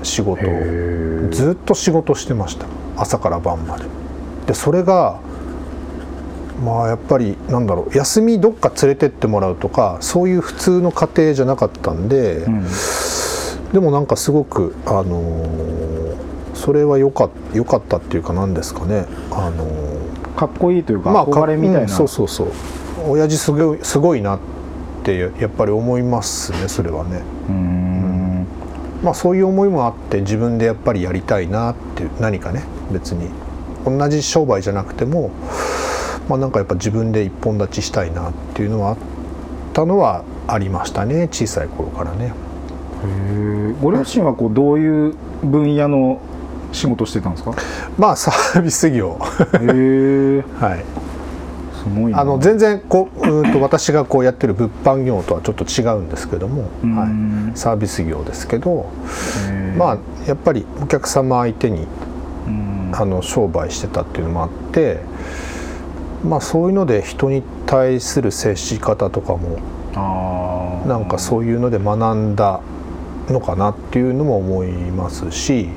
[0.02, 1.30] 仕事を。
[1.30, 2.66] ずっと仕事してました。
[2.96, 3.84] 朝から晩まで。
[4.46, 5.18] でそれが
[6.64, 12.66] まあやっぱりなんだろう休みどっか連れてってもらうとかそういう普通の家庭じゃなかったんで、うん。
[13.72, 16.14] でもなんかすごくあのー
[16.54, 22.48] それは良か良かったっていうかなんですかねあのーかっこいいというか、か憧れみたいな、うんそうそうそう。
[23.06, 24.38] 親父すごいすごいなっ
[25.04, 27.22] てやっぱり思いますねそれはね。
[27.48, 28.46] うーん。
[29.02, 33.28] まあそういう思いもあって自分でやっぱりやりたいなって何かね別に。
[33.84, 35.30] 同じ商売じゃなくても
[36.28, 38.96] まあなんかやっぱ自分で一本立ちしたいなっていうのはあっ
[39.72, 42.32] たのはありましたね小さい頃からね。
[43.82, 46.20] ご両親はこうどういう分野の
[46.72, 47.52] 仕事してたんですか？
[47.98, 49.18] まあサービス業。
[49.60, 50.84] へえ はい。
[51.74, 52.20] すごいな。
[52.20, 56.96] あの全然こううーんと私がこうやってる物販業とはちょっと違うんですけども、うん。
[56.96, 57.04] は
[57.54, 58.86] い、サービス業ですけど。
[59.76, 61.86] まあやっぱりお客様相手に
[62.46, 62.90] うん。
[62.94, 65.00] あの商売してたっていうのもあって
[66.24, 69.58] まあそういうので人に対する接し方とかも
[70.86, 72.60] なんかそういうので学んだ
[73.28, 75.68] のかなっていうのも思いますし、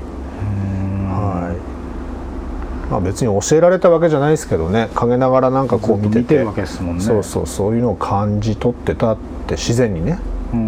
[0.42, 1.10] うん。
[1.10, 2.92] はい。
[2.92, 4.90] まあ、別に教えられたわけじゃないですけどね。
[4.96, 6.20] 陰ながらなんかこう見てて。
[6.20, 7.04] 見てるわけですもんね。
[7.04, 10.20] そうそうそういうのを感じ取ってたって自然にね、
[10.54, 10.62] ううん。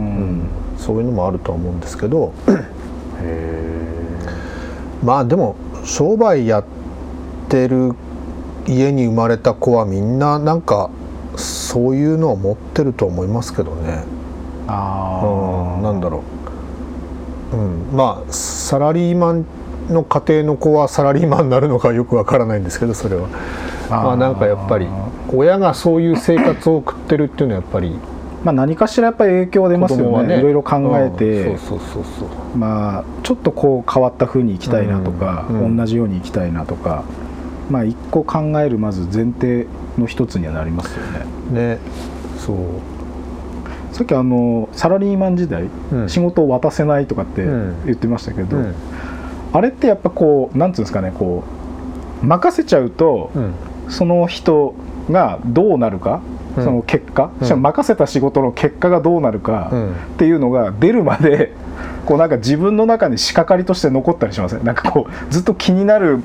[0.43, 2.33] んそういうのもあるとは思うんですけど。
[3.21, 3.69] へ
[5.03, 6.65] まあでも商売やっ
[7.49, 7.93] てる
[8.69, 10.91] 家に生まれた子はみんななんか
[11.35, 14.71] そういうのを持ってると思いますけどね、ー。
[14.71, 16.23] あうん、あなんだろ
[17.53, 19.45] う、うん、まあサラリーマン
[19.89, 23.27] の家庭の子はサラリーマンになるのかよくわからないんですけどそれは。
[23.89, 24.87] まあなんかやっぱり
[25.33, 27.95] 親がそういう生活を送ってるっていうのはやっぱり
[28.43, 30.27] まあ何かしらやっぱり影響出ますよね。
[30.27, 30.39] ね。
[30.39, 32.57] いろいろ考えて、うんそうそうそうそう。
[32.57, 35.77] まあちょっとこう変わった風に行きたいなとか、うんうん。
[35.77, 37.03] 同じように行きたいなとか
[37.69, 41.05] まあ一個考えるまず前提の一つにはなりますよ
[41.51, 41.75] ね。
[41.75, 41.77] ね。
[42.37, 42.57] そう。
[43.91, 46.09] さっきあのサラリーマン時代、うん。
[46.09, 47.85] 仕事を渡せないとかってうん。
[47.85, 48.73] 言ってましたけど、うん。
[49.53, 51.43] あれってやっぱこうなんていうんですかねこ
[52.23, 53.53] う任せちゃうと、うん。
[53.89, 54.75] その人
[55.09, 56.21] がどうなるか、
[56.57, 56.63] うん。
[56.63, 57.45] その結果、うん。
[57.45, 59.91] しかも任せた仕事の結果がどうなるか、うん。
[59.91, 61.53] っていうのが出るまで
[62.05, 64.63] こうなんか自分の中に仕掛かりとして残ったりしません？
[64.63, 66.21] なんかこうずっと気になる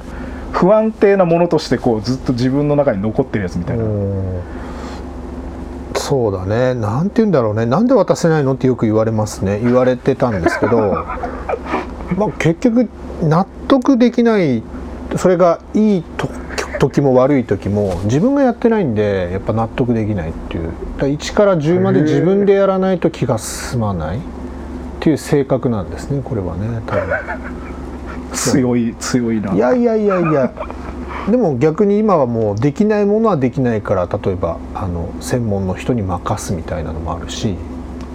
[0.54, 4.40] 不安定なものとしてこうずっと自分の中に残ってるやつみたいな、うん。
[5.96, 6.74] そうだね。
[6.74, 7.66] なんて言うんだろうね。
[7.66, 9.58] なんで渡せないのってよく言われますね。
[9.60, 11.04] 言われてたんですけど。
[12.16, 12.88] まあ結局
[13.22, 14.62] 納得できない
[15.16, 16.28] それがいいと
[16.78, 20.64] 時も悪い時も自分がやってないんでやっぱ納得できないっていう。
[20.64, 24.20] だから1から10まで自分でやらないと気が済まないっ
[25.00, 27.73] ていう性格なんですねこれはね多分。
[28.34, 29.54] 強い強いな。
[29.54, 30.52] いやいやいやいや。
[31.30, 37.56] でも逆に今はもうできないものはできないから例えばあの専門の人に任すみたいなのもあるし。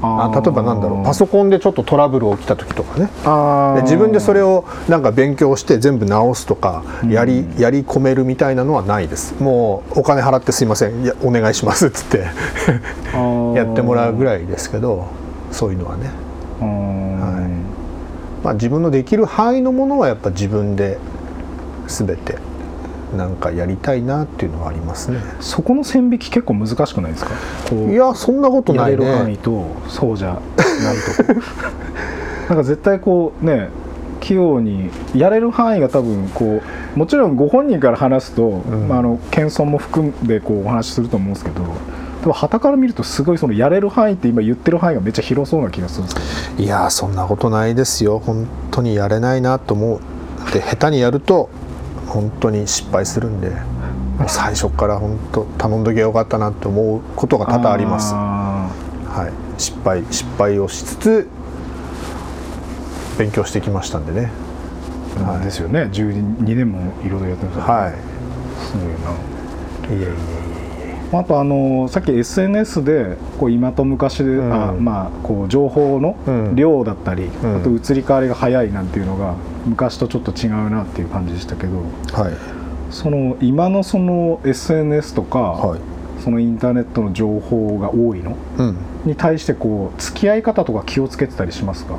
[0.01, 3.09] あ例えばなんだろうパソコンでちょっとトラブル起きた時とかね。
[3.25, 7.61] あで自分でそれををなんか勉強して全部直すとかやり,、うん。
[7.61, 9.35] やり込めるみたいなのはないです。
[9.43, 11.03] もうお金払ってすいません。
[11.03, 12.19] いやお願いしますっつって。
[13.55, 15.07] やってもらうぐい、らいですけど
[15.51, 16.09] そういうのはね、
[16.61, 17.68] うんはい
[18.43, 20.97] まあ、自分のできる範囲のものはやっぱ自分で
[21.87, 22.37] 全て
[23.15, 25.17] なんかやりたいなっていうのはありますね。
[25.39, 27.31] そこの線引き結構難しくないですか？
[27.91, 31.33] いやそんなことないやれる範囲ねとそうじゃないと。
[31.33, 31.41] こ
[32.49, 33.69] なんか絶対こうね
[34.19, 36.61] 器用にやれる範囲が多分こ
[36.95, 38.87] うもちろんご本人から話すと、ん。
[38.87, 41.63] まあ、あの謙遜も含んでこうお話しすると思うんですけど
[42.21, 46.63] でも旗から見るとすごいそのやれる範囲って今言ってる範囲がめっちゃ広そうな気がするんですけど。
[46.63, 48.19] いやそんなことないですよ。
[48.19, 49.99] 本当にやれないなと思う。
[50.51, 51.49] で下手にやると
[52.07, 53.51] 本当に失敗するんで。
[54.27, 58.11] 最初から本当頼んどきゃよかったなって思うことが多々あります。
[58.13, 58.69] あ
[59.07, 61.29] はい、失敗失敗をしつつ
[63.17, 64.29] 勉強してきましたんでね。
[65.15, 65.45] ーはい。
[65.45, 65.83] ですよね。
[65.93, 67.93] 12年もいろいろやってますは
[68.59, 68.87] すごい
[69.95, 69.95] な。
[69.95, 70.09] いいえいえ。
[70.09, 70.58] い
[71.11, 74.53] あとあのさっき SNS でこう今と昔で、ん。
[74.53, 76.55] あまあこう情報のうん。
[76.55, 77.29] 量だったり、ん。
[77.57, 81.83] あと移り変わりが早いなんていうのが昔とちょっと違うなっていう感じでしたけど
[82.17, 82.33] えはい。
[82.91, 85.79] その今のその SNS とか、はい。
[86.23, 88.35] そのインターネットの情報が多いの？
[88.57, 88.77] うん。
[89.05, 91.95] に対してこう付き合い方とか気をつけてたりしますか？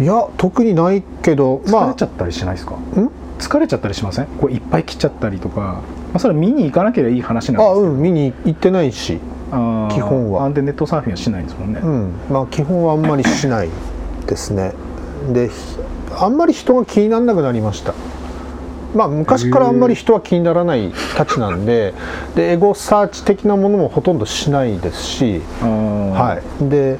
[0.00, 3.10] いや特にないけど疲れちゃったりしないですか、あん？
[3.38, 4.26] 疲れちゃったりしません？
[4.26, 5.80] こういっぱい来ちゃったりとか、
[6.12, 7.92] まあ、それは見に行かなければいい話なんあですけど。
[7.92, 9.18] うん見に行ってないし
[9.52, 10.44] あー基本は。
[10.44, 12.12] あでネットサーフィンはしないんですもんね、うん。
[12.30, 13.68] まあ基本はあんまりしない
[14.26, 14.72] ですね。
[15.32, 15.54] でひ
[16.18, 17.94] あんまり人が気にならなくなりました。
[18.94, 21.94] まあ昔からあんまり人は気にならないたちなんで
[22.34, 25.42] でエゴサーチ的なものもほとんどしないですし。
[25.62, 26.10] あー。
[26.10, 26.68] はい。
[26.68, 26.98] で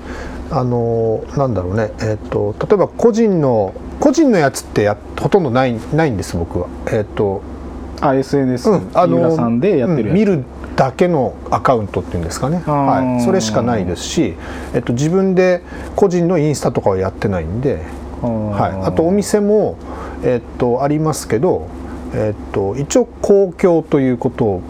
[0.52, 1.92] あのなんだろうね。
[2.00, 6.68] えっ、と例えば個人の個人のやつってやほとんどないないんです僕は。
[6.90, 7.42] えっ、と
[8.00, 10.44] あ SNS、うんあのさんでやってるうん見る
[10.76, 14.34] だけのアカウントっていうんですかね、はい、それしかないですし、
[14.74, 15.62] えっと、自分で
[15.94, 17.84] 個人のインスタとかはやってないんで、
[18.22, 19.76] はい、あとお店も、
[20.22, 21.68] えっと、ありますけど、
[22.14, 24.62] えっと、一応公共ということを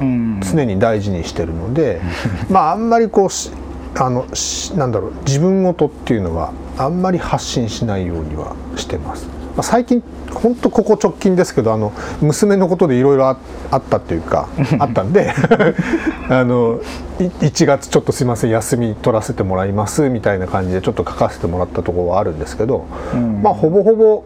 [0.00, 0.40] うん。
[0.42, 2.00] 常に大事にしてるので、
[2.50, 3.50] まああんまりこうし
[3.98, 9.35] あのしなんだろう自分ごとっていうのはあんまり発信しないようにはしてます。
[9.56, 13.38] まあ、最近本当ここ直近ですけどあの娘のことでいろいろあ
[13.70, 15.32] あったっていうか あったんで
[16.28, 16.80] あの
[17.18, 24.22] い1月ちょっとすいません休み取らせてもらいますみたいな感じでちょっと書かせてもらったところはあるんですけど、うんまあほぼほぼ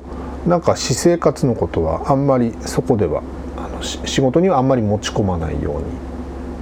[0.46, 3.22] なんか私生活のことはあんまりそこでは
[3.56, 5.82] あのし仕事にはあんまり持ち込まないように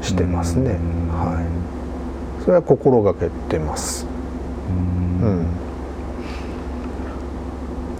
[0.05, 0.79] してますね。
[1.13, 1.45] うんはい。
[2.45, 4.07] それは心がけてます。
[5.23, 5.47] うん。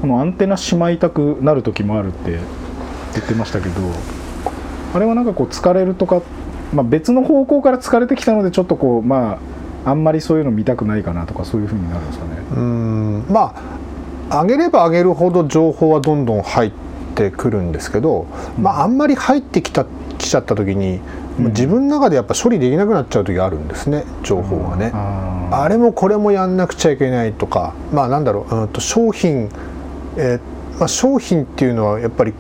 [0.01, 2.39] このアンテナしまいたくなる時もあるって
[3.15, 3.75] 言ってましたけど
[4.95, 6.23] あれはなんかこう疲れるとか、
[6.73, 9.41] まあ、別の方向から疲れてきたのでちょっとこうま
[9.85, 12.31] ああんまりそういうの見たくないかなとかそういうふうになるんですかね。
[12.57, 13.25] うん。
[13.31, 13.55] ま
[14.29, 16.73] あ上げれば上げるほど情報はどんどん入っ
[17.15, 18.27] てくるんですけど、
[18.61, 19.87] まああんまり入ってきた
[20.19, 21.01] きちゃった時に、うん
[21.39, 24.91] 自分の中でやっぱ処理できなくなっちゃう時あるんですね情報がね。
[24.93, 29.49] あれもこれもやんなくちゃいけないとかまあなんだろう、うん、と商品、
[30.19, 32.35] えーまあ、商品っていうのはやっぱり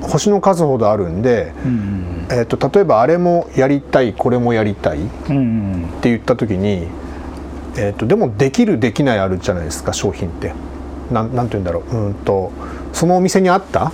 [0.00, 5.88] 星の数ほどあるんで、うんえー、と例えばあれもやりたいこれもやりたいっうんうん。
[6.00, 6.86] て言った時に、
[7.76, 10.52] えー、とでもできるできないあるじゃないですか商品って。
[11.10, 12.50] なんなんて言うんだろう、うん、と
[12.92, 13.92] そのお店にあった、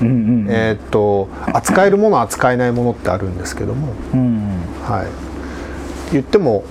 [0.00, 0.10] うんう
[0.44, 4.58] んえー、と扱えるもの扱えないものってあるんですけども、うん。
[4.84, 5.04] は
[6.10, 6.64] い、言っても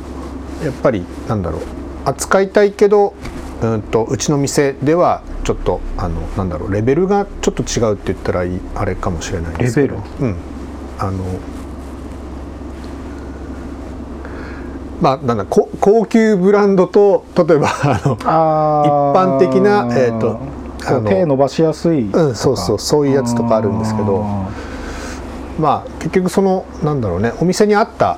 [0.63, 1.61] やっぱりなんだろう。
[2.03, 3.13] 扱いたいけど
[3.61, 9.95] うんとうちの店ではちょっとあのなんだろうレベルがちょっと違うって言ったらいいあれかもしれないですけど。
[9.95, 10.35] レうん。
[10.99, 11.23] あの
[15.01, 24.23] まあなんだこ高級ブランドと例えばあの一般的なえーとこうあの手伸ばしやすいうんそうそうそういうやつとかあるんですけど。
[24.23, 24.71] あ
[25.59, 28.17] まあ結局そのなんだろうねお店に合った、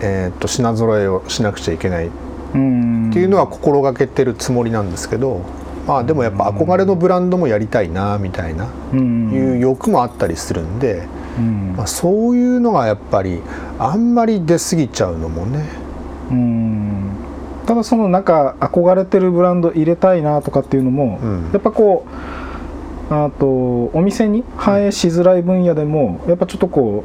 [0.00, 2.10] えー、と品揃えをしなくちゃいけない
[2.50, 5.42] っていうのは心がけてるつもりなんですけど、
[5.86, 9.30] まあでもやっぱ憧れのブランドもやりたいなみたいなうん。
[9.32, 11.06] いう欲もあったりするんで、
[11.38, 11.74] うん。
[11.76, 13.40] まあ、そういうのがやっぱり
[13.78, 15.64] あんまり出過ぎちゃうのもね。
[16.30, 17.10] うん。
[17.66, 21.50] ただそのなんか憧れてるブランド入れたいなとかっていうのも、うん。
[21.52, 22.06] やっぱこ
[23.10, 23.46] うあと
[23.94, 27.04] お店に反映しづらい分野でもやっぱちょっとこ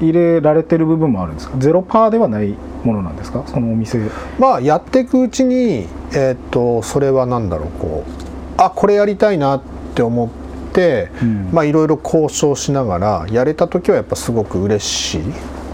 [0.00, 1.58] う入れられてる部分もあるんですか？
[1.58, 3.44] ゼロパーではないものなんですか？
[3.46, 3.98] そのお店。
[4.38, 8.10] まあやっていくうちに、えー、とそれは何だろうこう
[8.56, 9.62] あこれやりたいなっ
[9.94, 10.28] て思っ
[10.72, 11.50] て、うん。
[11.52, 15.22] まあいろいろ交渉しながらやれた時はやっぱすごく嬉しい。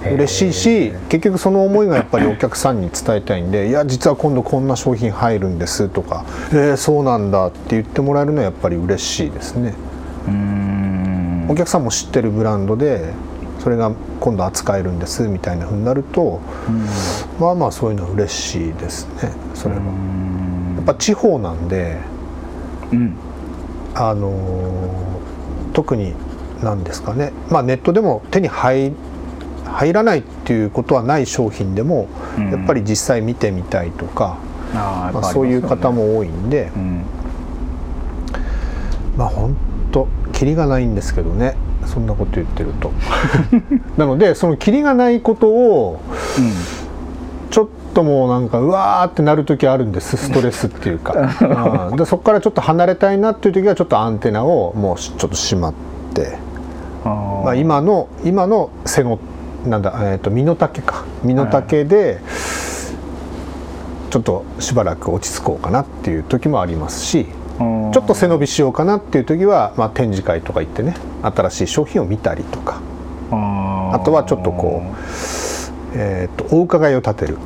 [0.04, 9.72] 嬉しいし結局その思いがやっぱりお客さんに伝えたいんで「いや実は今度こんな商品入るんです」とか「えー、そうなんだ」って言ってもらえるのはやっぱり嬉しいですね。
[10.28, 11.46] うん。
[11.48, 13.14] お客さんも知ってるブランドで
[13.64, 16.38] それが今度扱えるんですみたいな風になると
[17.40, 19.80] まあまあそういうのは嬉しいですねそれは。
[20.76, 21.98] やっぱ地方なんで
[22.92, 23.16] うん。
[23.94, 25.14] あのー
[25.72, 26.14] 特に
[26.62, 28.92] 何ですかね、まあ、ネットでも手に入
[29.64, 32.06] 入らないっていうことはない商品でも、
[32.38, 32.50] うん。
[32.50, 34.38] やっぱり実際見てみたいとか、
[34.72, 35.32] まあ、ますよね。
[35.34, 37.02] そういう方も多いんで、うん。
[39.16, 39.56] まあ本
[39.90, 41.56] 当キリがないんですけどね
[41.86, 42.92] そんなこと言ってると。
[43.96, 46.00] なのでそのキリがないことを
[47.50, 50.16] ちょっともうなんかうわーってなる時あるんです。
[50.16, 51.14] ストレスっていうか、
[51.90, 51.96] うん。
[51.96, 55.74] でそこからちょっと離れたいなっていう時はちょっとアンテナをもうしちょっとしまっ
[56.14, 56.36] て。
[57.04, 57.44] あー。
[57.44, 59.18] まあ、今の今の背の
[59.66, 61.04] なんだ、えー、と身の丈か。
[61.22, 62.20] 身の丈で
[64.10, 67.26] ちょっとしばらく落ち着こうかなっていう時もありますし。
[67.40, 72.80] ーちょっと背伸びしようかなっていう時は、まあ、展示会とか行ってね新しい商品を見たりとか。
[73.30, 74.94] あとはちょっとこう、
[75.94, 77.38] えー、とお伺いを立てる、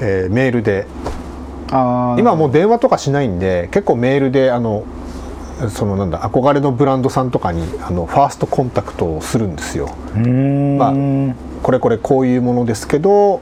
[0.00, 0.86] えーメールで。
[1.70, 4.84] 今はもう電話とかしないんで結構メールであの
[5.70, 9.88] そのなんだ憧れのブランドさんとかにあのファーストコンタクトをするんですよ。
[10.78, 10.94] まあ
[11.62, 13.40] これこれこういうものですけど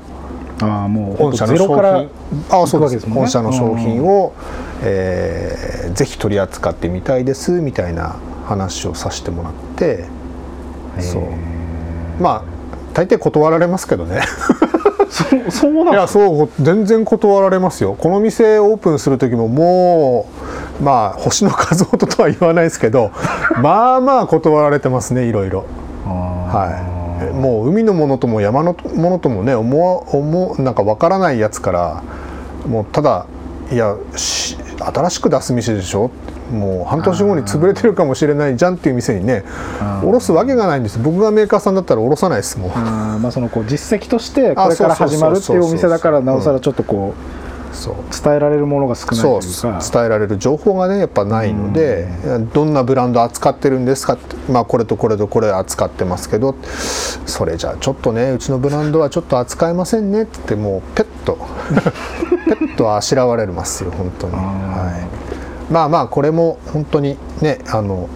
[0.65, 2.11] あーもう本社の商品。
[2.51, 3.07] あそうです。
[3.07, 3.13] ね。
[3.15, 4.33] 本社の商品を、
[4.83, 10.05] えーぜひ取り扱ってみたいですみたいな話をさせてもらって。
[11.01, 11.23] そう。
[12.21, 12.43] まあ
[12.95, 14.21] 大抵断られますけどね。
[15.11, 17.95] そうそうなんいやそう全然断られますよ。
[17.99, 20.27] この店オープンする時もも
[20.81, 23.11] うまあ星の数ほどとは言わないですけど
[23.61, 25.65] まあまあ断られてますねいろいろ。
[26.07, 32.03] はいもう海のものとも山のものともね思わ思うなんかわからないやつから
[32.67, 33.27] もうただ
[33.71, 36.11] いやし新しく出す店でしょ？
[36.53, 39.45] もう半年後に潰れてるかもしれないじゃんっていう店にね
[39.81, 40.99] あー卸すわけがないんです。
[40.99, 42.71] 僕がメーカーさんだったら卸さないですもん。
[43.23, 47.15] まあそのこう実績としてこあれから始まるっていうお店だからなおさらちょっとこ
[47.73, 47.95] そう。
[47.95, 49.81] う伝えられるものが少ないというか。
[49.93, 52.09] 伝えられる情報がねやっぱないので、
[52.53, 56.55] どんなブランド扱ってるんですかって、まあ、これとこれとこれ扱ってますけど
[57.27, 61.39] それじゃあちょっとねうちのブランドはちょっと扱えませんねって言ってもうペット。
[62.59, 64.41] ペットはあしらわれますよ本当に、は
[65.71, 68.09] い、まあまあこれも本当にねあの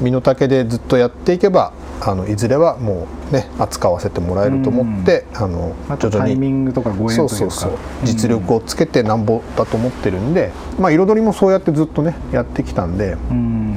[0.00, 6.34] 身の丈でずっとやっていけばあのいずれはもうね扱わせてもらえると思って、あのまた徐々に。
[6.34, 7.34] タイミングとかご縁というか。
[7.34, 7.78] そうそうそう。
[8.04, 13.16] 実力をつけてなんぼだと思ってるんで、まあ彩りもそうやってずっとねやってきたんで。
[13.30, 13.76] うん。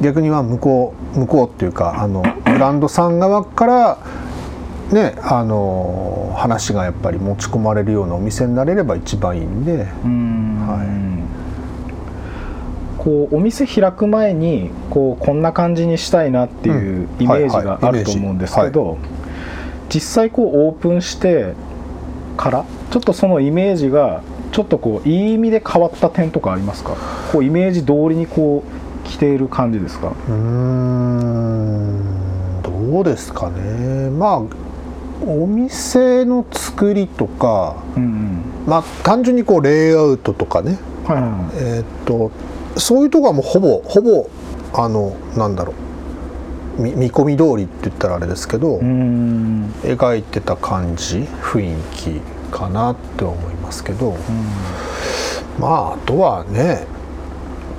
[0.00, 3.98] 逆には向こう向こうっていうかあのブランドさん側から
[4.92, 10.66] ねあの話がやっぱり持ち込まれるようなお店になれれば一番いいんで、うん。
[10.68, 11.07] はい
[12.98, 17.22] こうお店開く前にこうこんな感じにしたいなっていううん。
[17.22, 18.98] イメージがあると思うんですけど、
[19.88, 21.54] 実際こうオープンして
[22.36, 24.22] からちょっとそのイメージが
[24.52, 26.96] ちょっとこういい意味で変わった点とかありますか？
[27.32, 30.08] こうイメージ通りにこう来ている感じですか？
[30.08, 32.02] うーん。
[32.62, 34.10] どうですかね。
[34.10, 34.42] まあ
[35.24, 38.42] お店の作りとかうんうん。
[38.66, 40.78] まあ単純にこうレイアウトとかね。
[41.06, 41.40] はいはいはい。
[41.56, 42.30] えーっと
[42.78, 44.28] そういうとこはもうほぼほぼ
[44.74, 45.72] あのなんだろ
[46.78, 46.82] う。
[46.82, 49.72] み見込み通りって言ったらあれですけど、うん。
[49.82, 52.20] 描いてた感じ雰囲気
[52.52, 54.16] かなって思いますけど、
[55.58, 56.86] まああとはね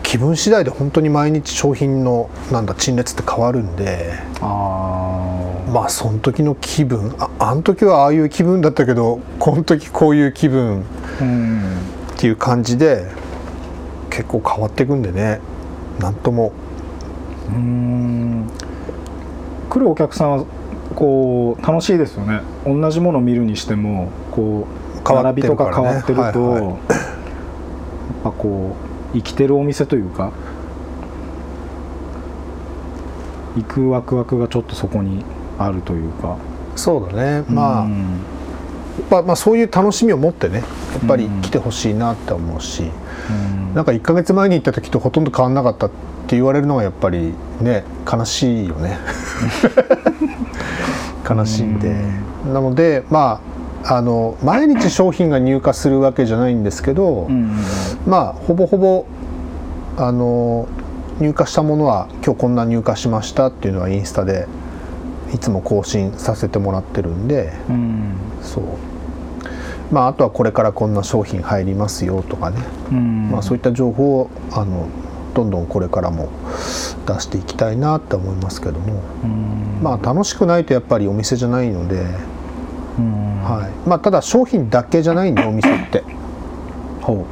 [0.04, 10.84] 気分次第で本当に毎日商品のなんだ陳列って変わるんであまあその時の気分ああの時はああいう気分だったけどこの時こういう気分っ
[12.18, 13.06] ていう感じで
[14.10, 15.40] 結構変わっていくんでね。
[16.00, 16.52] なんとも。
[17.50, 18.50] うん。
[19.70, 20.46] 来るお客さんは
[20.96, 22.42] こう楽しいですよね。
[22.66, 24.68] 同じものを見るにしてもこ
[25.06, 26.64] う並びとるか変わってると、はいはい。
[26.64, 26.78] やっ
[28.24, 28.76] ぱこ
[29.14, 30.32] う生きてるお店というか
[33.56, 35.24] 行くワクワクがちょっとそこに
[35.58, 36.38] あるというか。
[36.76, 37.44] そうだね。
[37.50, 38.20] まあ、うん。
[39.10, 40.64] まあ、まあそういう楽しみを持ってねや
[41.04, 42.92] っぱりうん来てほしいなって思うし、うん
[43.74, 45.90] なんか1ヶ月前に行った時とほとんど変わんなかったっ
[46.28, 48.98] て言われるのがやっぱりね悲しいよね。
[51.30, 51.96] 悲しいんで、
[52.52, 53.40] なのでま
[53.84, 57.52] ああの毎日商品が入荷するわけじゃないんですけど、うん。
[58.08, 59.06] まあほぼほぼ
[59.98, 60.68] あの
[61.20, 64.48] 入荷したものは今日こんな入荷しましたっていうのはインスタで
[65.34, 68.14] いつも更新させてもらってるんでうん。
[68.42, 68.64] そう
[69.92, 72.58] まああとはこれからこんな商品入りますよとかね、
[72.92, 73.32] うん。
[73.32, 74.88] まあそういった情報をあの
[75.34, 76.30] どんどんこれからも
[77.06, 79.80] 出していきたいなって思いますけども、うん。
[79.82, 82.06] まあ楽しくないとやっぱりお店じゃないので、
[82.98, 83.44] うん。
[83.44, 83.90] はい。
[83.90, 86.04] まあただ商品だけじゃないんでお店って。
[87.02, 87.26] ほ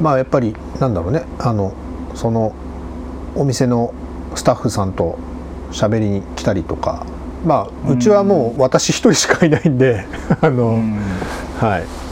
[0.00, 1.24] まあやっぱりなんだろうね。
[1.38, 1.72] あの
[2.14, 2.52] その
[3.36, 3.94] お店の
[4.34, 5.18] スタッフさんと
[5.70, 7.06] 喋りに来たりとか
[7.44, 10.04] まあうちはもう私一人しかいないんで
[10.40, 10.78] あの、
[11.58, 12.10] はい。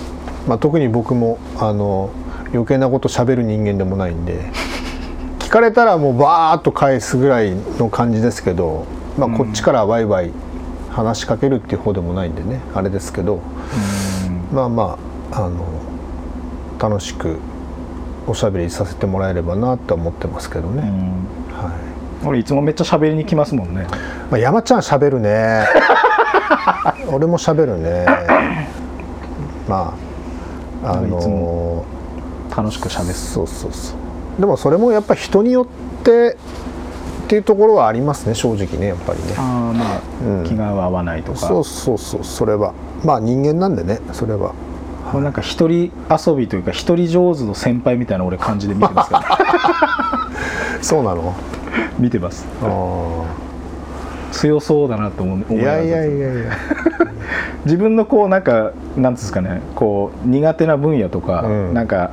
[0.49, 2.11] まあ、特に僕もあの
[2.55, 4.41] 余計なこと喋る人間でもないんで
[5.39, 8.87] 聞かれたらもうバーッと返すぐらいの感じですけど、
[9.19, 10.31] まあ、こっちからワイワイ
[10.89, 13.41] 話しかけるっていう方でもないんでねあれですけど
[14.51, 14.99] まあま
[15.31, 15.51] ああの
[16.81, 17.39] 楽しく
[18.27, 20.93] おしゃべりさせてもらえればなって思ってますけどね、
[22.25, 23.87] 俺いつもめっちゃ喋りに来ますもんね。
[24.31, 25.65] まあ、山ちゃん喋るね。
[27.13, 28.05] 俺も喋るね。
[29.69, 29.95] ま
[30.85, 31.85] ああの
[32.57, 34.41] 楽しく喋ってそうそうそう。
[34.41, 35.67] でもそれもやっぱ人によっ
[36.05, 36.37] て
[37.25, 39.35] っていうところはありますね正直ねやっぱりね。
[39.37, 40.45] ああまあ、うん。
[40.45, 41.39] 気が合わないとか。
[41.39, 42.73] そうそうそうそれは。
[43.05, 44.53] まあ人間なんでねそれは。
[45.13, 49.39] これなんか一人遊びというか一人上手の先輩みたいな俺感じで見てますから
[50.83, 51.35] そうなの？
[51.99, 52.47] 見てます。
[52.63, 53.25] あ
[54.33, 56.53] 強そうだなと思うーいやいやいややいや。
[57.65, 59.61] 自分のこうなんかなんですかね。
[59.75, 61.75] こう苦手な分野とか、うん。
[61.75, 62.11] なんか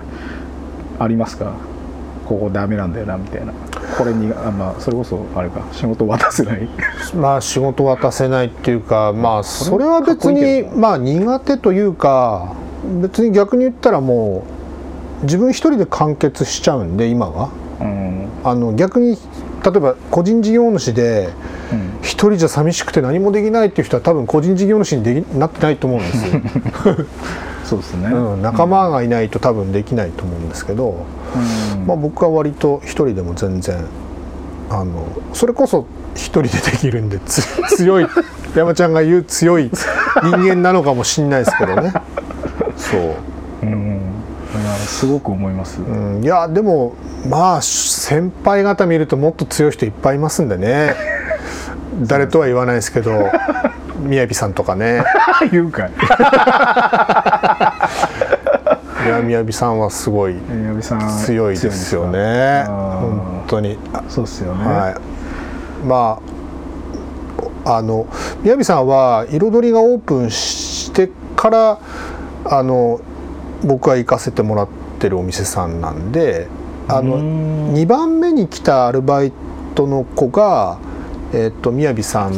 [0.99, 1.51] ありますか？
[2.25, 3.53] ここダメなんだよなみたいな。
[3.97, 5.61] これにあまあそれこそあれか。
[5.71, 6.67] 仕事渡せない？
[7.15, 12.53] まあ仕事渡せないっていうかまあそれは別にまあ苦手というか
[13.01, 14.43] 別に逆に言ったらも
[15.21, 17.49] う自分一人で完結しちゃうんで今は。
[17.81, 19.17] うん、あの逆に
[19.65, 21.29] 例えば個人事業主で
[21.71, 21.95] うん。
[22.05, 26.41] 一人じゃ寂しくて何もできないっていう人は多分個人事業主にできなってないと思うんですよ、
[27.65, 31.05] そうですね、うん、仲間がいないと多分できないと思うんですけど、
[31.75, 31.87] うん。
[31.87, 33.83] まあ、僕は割と一人でも全然
[34.69, 37.41] あのそれこそ一人でできるんでつ
[37.75, 38.07] 強い
[38.55, 39.69] 山ちゃんが言う強い
[40.23, 41.91] 人間なのかもしんないですけどね。
[42.77, 43.01] そう、
[43.63, 43.99] うん
[44.75, 46.93] すごく思います、うん、いやでも
[47.29, 50.93] まあ先輩方見るともっと強い人いっぱいいますんでね。
[52.01, 53.31] 誰とは言わないですけど
[53.99, 55.03] 宮城さんとかね。
[55.51, 55.91] 言うかい。
[59.05, 60.35] いや宮城さんはすごい
[61.25, 62.65] 強いですよね。
[62.67, 63.77] 本当に。
[64.09, 64.95] そうっすよね、はい、
[65.85, 66.19] ま
[67.63, 68.07] ああの
[68.41, 71.79] 宮城さんは彩りがオープンしてから
[72.45, 72.99] あの
[73.63, 74.67] 僕は行かせてもらっ
[74.99, 76.47] てるお店さんなんで
[76.87, 77.73] あのうーん。
[77.73, 79.31] 2番目に来たアルバイ
[79.73, 80.77] トの子が、
[81.33, 82.33] えっと宮城さん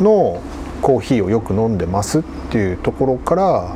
[0.00, 0.40] の
[0.82, 3.74] コーヒーをよく飲んでますっていうところから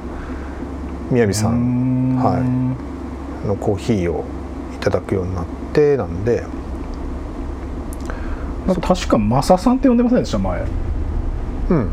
[1.10, 2.16] 宮城さんん。
[2.22, 3.46] はい。
[3.48, 4.24] のコーヒーを
[4.74, 6.44] いただくようになってなんで。
[8.82, 10.38] 確かマサさんって呼んでませんでした？
[10.38, 10.62] 前。
[11.70, 11.88] うん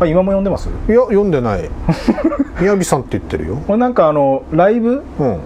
[0.00, 0.68] あ今も呼んでます？
[0.88, 1.68] いや読んでない。
[2.60, 3.56] 宮城さんって言ってるよ。
[3.66, 5.02] これなんかあのライブ？
[5.20, 5.38] うん。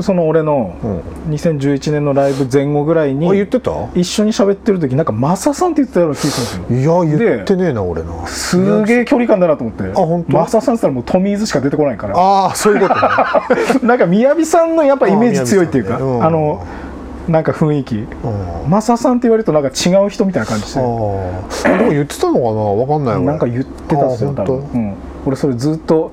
[0.00, 1.32] その俺のうん。
[1.34, 3.70] 2011年のライブ前後ぐらいあ言っにてた？
[3.94, 7.04] 一緒に喋ってる時なんかマサさんって言ってたような気がするんですよ。
[7.04, 8.26] いや言ってねえな俺な。
[8.26, 9.84] すげえ距離感だなと思って。
[9.84, 10.36] あ本当？
[10.36, 12.18] マサさんって言ったらもうトミーズしか出てこないから。
[12.18, 13.00] ああそういうことね。
[13.88, 16.04] なんか宮城さんのやっぱイメージ強いっていうかあ,、ね。
[16.04, 16.20] うん。
[16.20, 16.62] の
[17.28, 17.96] なんか雰囲気。
[17.96, 18.70] うん。
[18.70, 21.40] マサさんって言われるとなんか違う人みたいな感じしてでも
[21.90, 22.46] 言ってたのかな？
[22.46, 24.94] わかんない俺なんか言ってたっすよ多分、うん、
[25.26, 26.12] 俺それずっと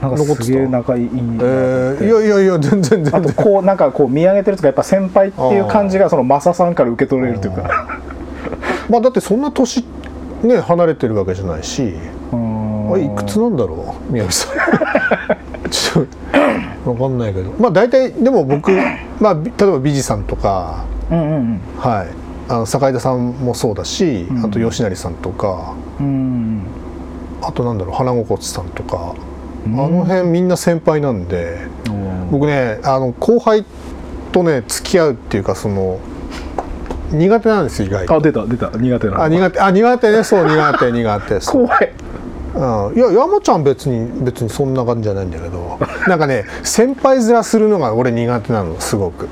[0.00, 8.00] なんかすげえ仲いいえー、いやいやいや全然全あと然こうなんかこう見上げてるとかやっぱ先輩っていう感じがそのマサさんから受け取れるというか。
[8.90, 9.84] まあだってそんな年
[10.42, 11.94] ね離れてるわけじゃないし。
[12.32, 14.12] あれいくつなんだろう？
[14.12, 14.58] 宮城さん。
[15.70, 16.18] ちょっと
[16.84, 17.50] わかんないけど。
[17.58, 18.70] まあ大体でも僕
[19.20, 22.08] まあび例えば美治さんとかうんうんはい。
[22.48, 24.44] あの坂井田さんもそうだし、うん。
[24.44, 25.74] あと吉成さんとか。
[26.00, 26.06] うん。
[26.06, 26.62] うん
[27.44, 29.16] あとなんだろう花心さんとか、
[29.66, 29.84] うん。
[29.84, 31.58] あの辺みんな先輩なんで
[31.88, 33.64] うん僕ねあの後輩
[34.30, 35.98] とね付き合うっていうかその
[37.10, 38.14] 苦手なんですよ意外と。
[38.14, 38.70] あ出た出た。
[38.70, 40.24] 苦手なあ苦手あ苦手ね。
[40.24, 41.66] そう苦手苦手そう。
[41.66, 41.92] 怖い
[42.54, 49.28] うん、いや山ちゃん別に別にそんな感じじゃないんだけど なんかね先輩面するのが俺苦手なのすごく。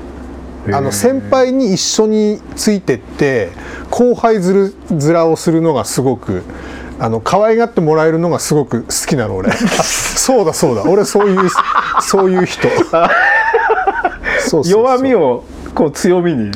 [0.71, 3.49] あの先輩に一緒についてって
[3.89, 6.43] 後輩面面をするのがすごく
[6.99, 9.51] あの可愛がってもらえるのがすごく好きなの俺。
[9.81, 10.83] そうだそうだ。
[10.83, 11.49] 俺そういう
[11.99, 12.67] そういう人。
[12.77, 13.03] そう
[14.39, 14.71] そうそう。
[14.71, 15.43] 弱みを
[15.81, 16.51] こう強みに。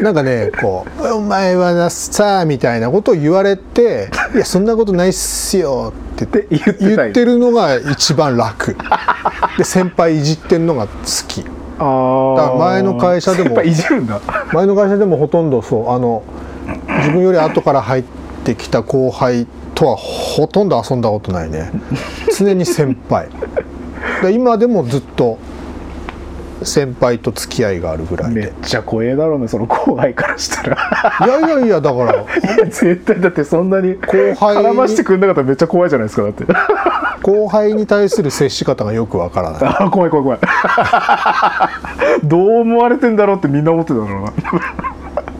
[0.00, 8.74] なんかねこう「お前はなさ」みたいなことを言われて「いやそんなことないっすよ」って言って言ってるのが一番楽。
[9.58, 10.90] で先輩いじってんのが好
[11.28, 11.44] き。
[11.78, 14.18] あ前の会社でもやっぱいじるんだ。
[14.54, 15.90] 前の会社でもほとんどそう。
[15.90, 16.22] あの
[17.00, 18.04] 自分より後から入っ
[18.44, 21.70] てきた後輩とはほとんど遊んだことないね。
[22.34, 23.28] 常に先輩。
[24.22, 25.36] で今でもずっと
[26.62, 30.76] 先輩と付き合いがあるぐらいめっでちゃ怖えだろうねその後輩からしたら。
[31.26, 32.12] いやいやいやだから。
[32.12, 32.16] い
[32.58, 34.68] や絶対だってそんなに後輩に。
[34.68, 36.44] 絡ましてくんなかったらめっちゃ怖いじゃないですかだって。
[37.22, 39.60] 後輩に対する接し方がよくわからない。
[39.64, 40.38] あ怖い怖い怖い。
[42.24, 44.32] どう思われてんだろうってみんな思ってただろうな。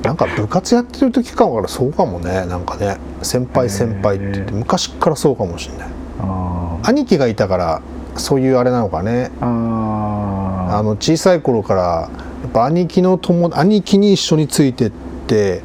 [0.02, 2.46] なんか部活やってる時間からそうかもね。
[2.46, 5.88] なんかね先輩先輩って言って昔からそうかもしれない。
[6.22, 7.82] あ兄貴がいたから
[8.16, 9.30] そういうあれなのかね。
[9.40, 12.08] ああの小さい頃からや
[12.48, 14.92] っぱ兄貴の友兄貴に一緒についてっ
[15.26, 15.62] て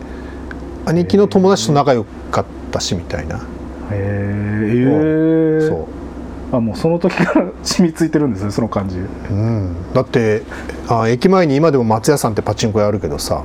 [0.85, 3.41] 兄貴の友達と仲良かったしみたいな、へ
[3.91, 5.85] えそう。
[6.55, 10.43] あもうその時から 染みついてるんですねその感じ、うん、だって
[10.87, 13.35] あ駅前に今でも松屋さんってパチンコ屋あるけどさ。
[13.35, 13.43] は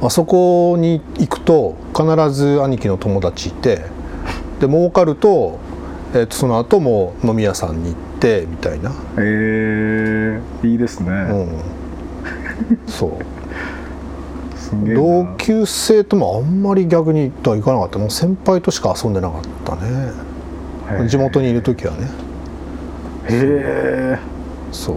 [0.00, 3.84] あそこに行くと必ず兄貴の友達いて
[4.60, 5.58] で儲かると,、
[6.14, 13.10] えーとその後も飲み屋さんに行ってみたいな、い、えー、いいですね、うん、そう。
[14.94, 17.98] 同級生ともあんまり逆にとは行かなかった。
[17.98, 21.08] もう先輩としか遊んでなかったね。
[21.08, 22.06] 地元にいる時はね。
[23.28, 24.18] へえ
[24.72, 24.94] そう。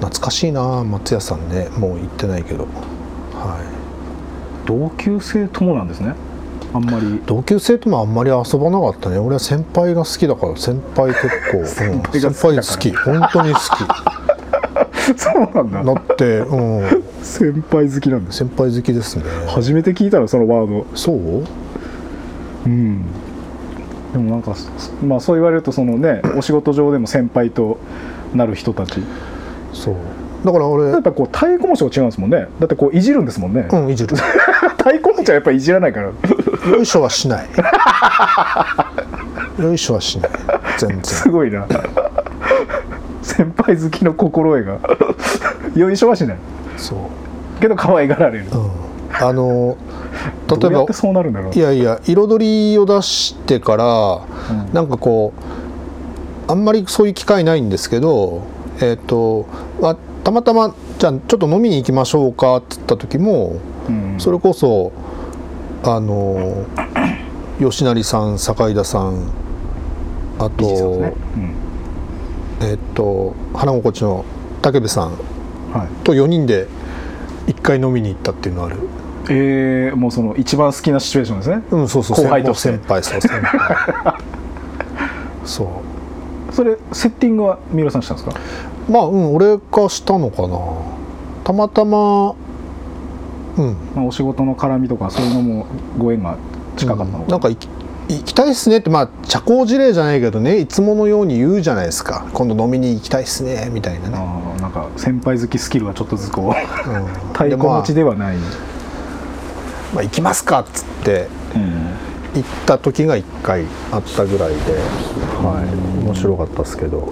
[0.00, 1.68] 懐かしいな松屋さんね。
[1.78, 2.64] もう行ってないけど。
[2.64, 3.76] はい。
[4.66, 6.14] 同級生ともなんですね
[6.76, 7.20] あんまり。
[7.26, 9.18] 同級生ともあんまり遊ばなかったね。
[9.18, 12.02] 俺は先輩が好きだから先輩結構、うん先
[12.34, 12.94] 輩好き。
[12.94, 13.60] 本当に好
[15.16, 15.80] そうなんだ。
[15.80, 19.24] きだって、うん、先輩好きなんです先輩好きですね。
[19.48, 20.86] 初めて聞いたのそのワード。
[20.94, 21.44] そう？
[22.66, 23.02] うん。
[24.12, 24.70] でもなんかそ
[25.04, 27.78] まあそう言われるとそのねお仕事上でも先輩と
[28.34, 29.00] なる人たち。
[29.72, 29.94] そう。
[30.44, 32.48] だから俺やっぱこう太鼓持ちが違うんですもんね。
[32.60, 34.14] だってこういじるんですもんね、うんいじる。
[34.78, 36.10] 太鼓持ちはやっぱりいじらないから
[36.66, 37.48] よいしょはしない。
[39.60, 40.30] よいしょはしない。
[40.78, 41.66] 全す然ごいな。
[43.22, 44.80] 先輩好きの心得が。
[45.74, 46.38] よいしょはしない。
[46.76, 47.60] そう。
[47.60, 48.46] けど可愛がられる。
[48.52, 48.70] うん。
[49.18, 49.76] あの
[50.48, 51.54] 例えばそうなるんだろう。
[51.54, 54.72] いやいや彩りを出してから、ん。
[54.72, 55.32] なんかこ
[56.48, 58.42] うあんまりそういう機会ないんですけど
[58.80, 59.46] えっ、と、
[59.80, 63.56] まあ、たまたまじゃあちょっと飲みに行きましょうかって言った時も、
[63.88, 64.16] うん。
[64.18, 64.92] それこそ
[65.84, 66.64] あの
[67.58, 69.28] 吉成さん坂井田さん
[70.38, 71.12] あと、いいですよね。
[72.62, 74.24] えっ、と花心地の
[74.62, 75.12] 武部さん
[76.04, 76.66] と4人で
[77.46, 78.76] 1回飲みに行ったっていうのある。
[79.28, 81.62] えー、もうその一番好きなシチュエーションですね。
[81.70, 82.16] うんそうそう。
[82.24, 84.14] 後輩と先輩そう先輩。
[85.44, 85.66] そう。
[86.52, 88.36] それセッティングは三浦さんしたんですか？
[88.88, 90.58] まあうん俺がしたのかな。
[91.44, 92.36] たまたまうん
[93.94, 95.66] まあ、お仕事の絡みとかそういうのも
[95.98, 96.36] ご縁が
[96.76, 97.68] 近かったのか、なんか行き
[98.08, 102.28] 行きたいっすねってまあ社交辞令じゃないけどねいつものように言うじゃないですか。
[102.34, 107.06] 今度飲みに行きたいっすねみたいなね、あーなんか先輩好きスキルはちょっとずつこううん。
[107.32, 108.36] 太鼓持ちではない、
[109.92, 111.26] まあ、行きますかっつって
[112.34, 114.56] 行った時が1回あったぐらいで、
[115.42, 115.64] は
[116.00, 117.06] い、面白かったですけど、は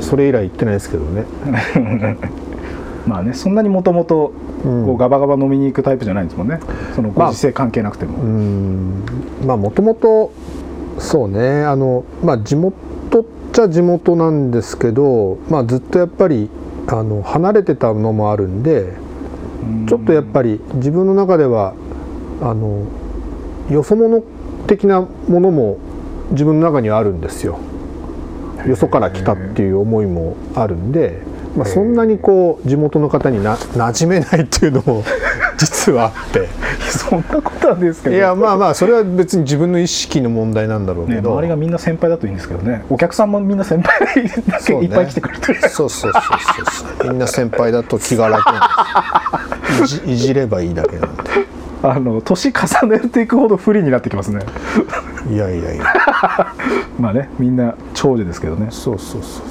[0.00, 1.24] い、それ以来行ってないですけどね
[3.06, 4.32] まあねそんなにもともと
[4.98, 6.60] ガバガバ飲みに行くタイプじゃないんですもんね。
[6.94, 9.04] そのご時世関係なくても、うん。
[9.46, 10.32] まあもともと
[10.98, 11.64] そうね。
[11.64, 16.50] あのまあ地元っちゃ地元なんですけど、まあ、ずっとやっぱり
[16.88, 18.92] あの離れてたのもあるんで
[19.62, 19.86] うん。
[19.86, 21.74] ちょっとやっぱり自分の中では
[22.42, 22.86] あの
[23.70, 24.22] よそ者
[24.66, 25.78] 的なものも
[26.32, 27.58] 自分の中にはあるんですよ。
[28.66, 31.22] よそから来たっていう思いもあるんで、
[31.56, 35.04] まあ、そんなにこう地元の方にな馴染めないっていうのも
[35.58, 36.48] 実はあって。
[36.90, 38.16] そんなことはですけど。
[38.16, 42.84] いやまあまあそれは別に自分の意識の問題なんだろうね、けど、周りがみんな先輩だといいんですけどね。
[42.88, 46.20] お客さんもみんな先輩だけそうねいっぱい来てくれてる、そうそうそうそう
[47.00, 47.10] そう。
[47.10, 49.86] みんな先輩だと気が楽なんで。
[49.86, 51.10] すいじればいいだけなん
[51.82, 54.44] あの年重ねていくほど不利になってきますね。
[55.28, 55.84] でいやいやいや。
[56.98, 58.68] まあねみんな長寿ですけどね。
[58.70, 59.42] そうそうそう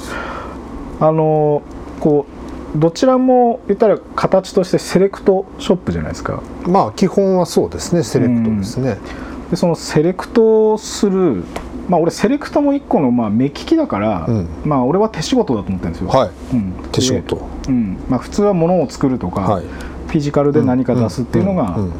[1.00, 1.62] あの
[2.00, 2.26] こ
[2.74, 6.42] うどちらも言ったら形としてセレクトショップじゃないですか。
[6.66, 8.02] まあ基本はそうですね。
[8.02, 8.98] セレクトですね。
[9.50, 11.44] でそのセレクトする
[11.88, 14.48] まあ俺セレクトも一個のまあ目利きだから、うん。
[14.64, 16.30] まあ俺は手仕事だと思ってるんですよ、はい。
[16.52, 17.36] うん、手仕事。
[17.36, 17.98] でうん。
[18.08, 19.64] まあ、普通は物を作るとか、はい。
[20.06, 21.84] フィジカルで何か出すっていうのがうん。
[21.84, 21.90] うん。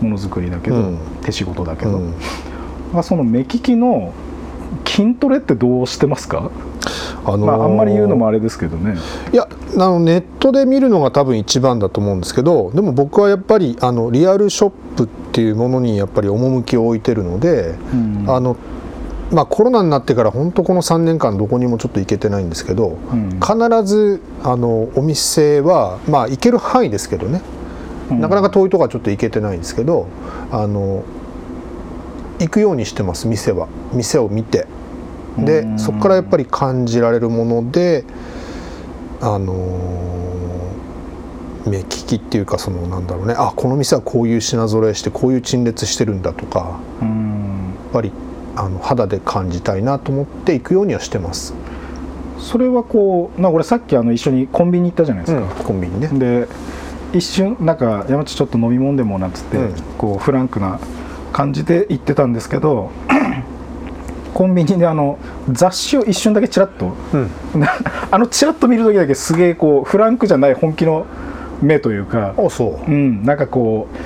[0.00, 0.98] ものづくりだけど、うん。
[1.22, 2.14] 手仕事だけど、うん。
[2.92, 4.14] まあ、その目利きの
[4.86, 6.50] 筋トレってどうしてますか、
[7.24, 8.96] あのーまあ、あんまり言うのもあれですけどね。
[9.32, 18.24] いやあのネットで見るのが多分一番だと思うんですけどでも僕はやっぱりあのリアルショップっていうものにやっぱり趣を置いてるので、うん。
[18.28, 18.56] あの
[19.30, 23.40] まあ、コロナになってから本当この3年間どこにもちょっと行けてないんですけど、うん。
[23.40, 27.42] 必ずあのお店はまあ行ける範囲ですけどね、
[28.10, 28.20] うん。
[28.20, 30.08] なかなか遠いとこはちょっと行けてないんですけど
[30.50, 31.04] あの
[32.38, 33.68] 行くようにしてます店は。
[33.92, 34.66] 店を見て
[35.44, 35.78] でうん。
[35.78, 38.04] そこからやっぱり感じられるもので
[39.20, 39.54] あの
[41.66, 43.34] 目利きっていうかそのなんだろうね。
[43.36, 47.74] あこの店はこういう品揃えしてこういう陳列してるんだとかうん。
[47.84, 48.12] やっぱり
[48.56, 51.54] あの肌で感じたいなと思って行くようにはしてます、
[52.40, 56.08] それはこうな俺さっきあの一緒にコンビニ行ったじゃないですか、コンビニね。
[56.08, 56.48] で
[57.12, 59.74] 一瞬なんか山内ちょっと飲み物でもなんつって、うん。
[59.96, 60.80] こうフランクな
[61.32, 62.90] 感じで言ってたんですけど
[64.34, 65.18] コンビニであの
[65.50, 67.30] 雑誌を一瞬だけチラッとうん。
[68.10, 71.06] あのチラッと見る時だけすげえこうフランクじゃない本気の
[71.60, 72.90] 目というかあそう。
[72.90, 73.96] うんなんかこう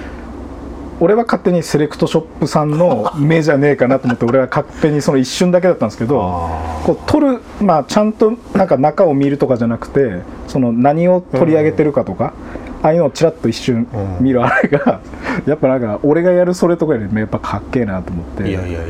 [1.01, 12.35] 俺は勝手にセレクトショップさんの 目じゃねえかなと思って俺は勝手にその一瞬だけだったんですけどあこう撮るまあちゃんとなんか中を見るとかじゃなくてその何を取り上げてるかとか、
[12.83, 14.25] ああいうのをちらっと一瞬うん。
[14.25, 15.01] 見るあれが、
[15.47, 18.51] やっぱなんか俺がやるそれとかよりもやっぱかっけえなと思って。
[18.51, 18.81] いやいやいや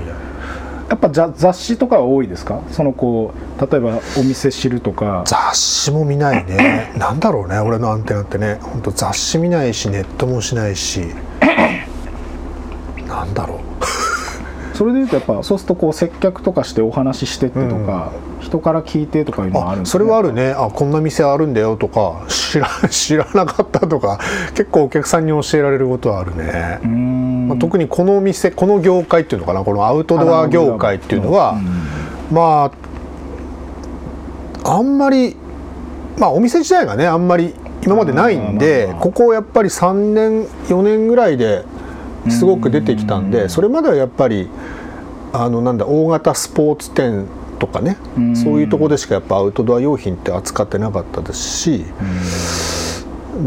[0.93, 2.61] やっぱざ雑誌とかは多いですか？
[2.71, 5.23] そのこう例えばお店知るとか。
[5.27, 6.93] 雑誌も見ないね。
[7.01, 8.59] なんだろうね俺のアンテナってね。
[8.61, 11.07] 本当雑誌見ないしネットもしないし。
[13.09, 13.59] なんだろう。
[14.77, 20.51] それでいうとやっぱそうするとこう接客とかしてお話ししてってとか、人から聞いてとかいうのはあるんですあそれはあるね。
[20.51, 24.19] あこんな店あるんだよとか知ら知らなかったとか
[24.55, 31.61] 結構お客さんに教えられることはあるね、うーんまあ、特にこの店この業界っていうのかなこのアウトドア業界っていうのは、
[32.31, 32.73] ま
[34.65, 35.37] ああんまり
[36.19, 41.65] まあお店自体がねあんまり今までないんでまあここやっぱり3年4年ぐらいで
[42.31, 44.49] すごく出てきたんでそれまではやっぱり
[45.33, 47.27] あのなんだ大型スポーツ店
[47.59, 48.37] とかねうん。
[48.37, 51.85] そういうところでしかやっぱアウトドア用品って扱ってなかったですし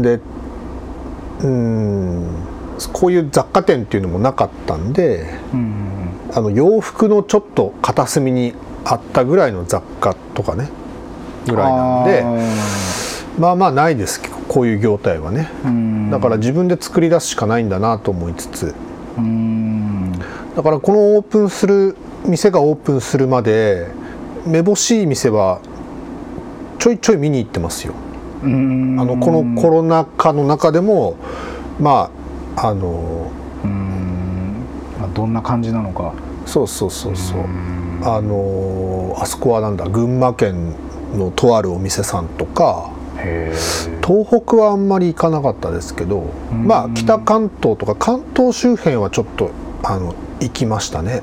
[0.00, 0.20] で
[1.42, 2.45] うん
[2.92, 8.54] こういう雑貨店っていうのもなかったんでうんあの洋服のちょっと片隅に
[8.84, 10.68] あったぐらいの雑貨とかね
[11.46, 12.24] ぐらいなんで
[13.38, 15.50] まあまあないですけどこういう業態はね。
[16.10, 18.74] だから自分で作り出すしかないんだなと思いつつ。
[19.18, 20.12] うん。
[20.54, 23.88] だからこのオープンする店がオープンするまで
[24.46, 25.60] めぼしい店は
[26.78, 27.94] ちょいちょい見に行ってますよ。
[28.44, 28.96] うん。
[29.00, 31.16] あのこのコロナ禍の中でも
[31.80, 32.15] まあ
[32.56, 33.30] あの
[33.64, 34.56] うん。
[34.98, 36.14] まあどんな感じなのか。
[36.46, 37.40] そうそうそうそう。
[38.02, 40.74] あのあそこはなんだ群馬県
[41.14, 42.90] のとあるお店さんとか
[44.04, 46.66] 東北はあんまり行かなかったですけどうん。
[46.66, 49.50] まあ北関東とか関東周辺はちょっと
[49.82, 51.22] あの行きましたね。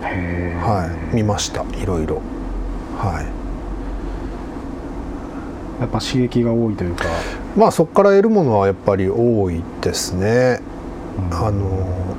[0.00, 1.16] はい。
[1.16, 1.64] 見ました。
[1.80, 2.20] いろいろ。
[2.98, 3.26] はい。
[5.80, 7.04] やっぱ刺激が多いというか。
[7.56, 10.60] まあそこから得るものはやっぱり多いですね
[11.30, 12.16] あの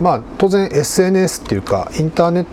[0.00, 2.46] まあ当然 SNS っていうかインターネッ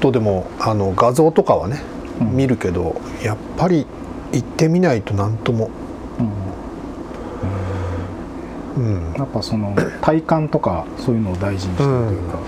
[0.00, 1.82] トでもあの画像とかはね、
[2.20, 2.36] うん。
[2.36, 3.86] 見るけどやっぱり
[4.32, 5.70] 行ってみないと何とも、
[8.76, 8.84] うん。
[8.84, 12.38] うん、やっぱその体感とかそういうのを大事にしてるというか、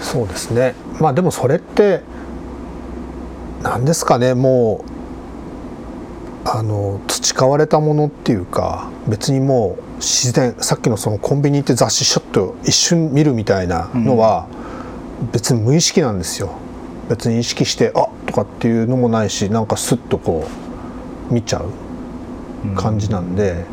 [0.00, 0.74] そうですね。
[1.00, 2.02] まあでもそれって
[3.62, 4.84] 何ですかねも
[6.44, 14.46] うあの培われたものっていうか別にもう自然さっきのそのコンビニ行って雑誌ショット一瞬見るみたいなのは
[15.32, 16.50] 別に無意識なんですよ。
[17.08, 20.46] 別に意識してあとかっていうのもないしなんかスッとこ
[21.30, 21.70] う見ちゃう
[22.76, 23.64] 感じなんで、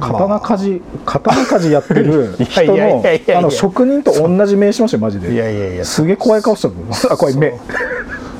[0.00, 3.02] 刀鍛冶刀鍛冶やってる人の
[3.36, 5.32] あの職人と同じ名しましたよマジで。
[5.32, 5.84] いやいやいや。
[5.84, 7.54] すげえ怖い顔してたもんあ怖い目。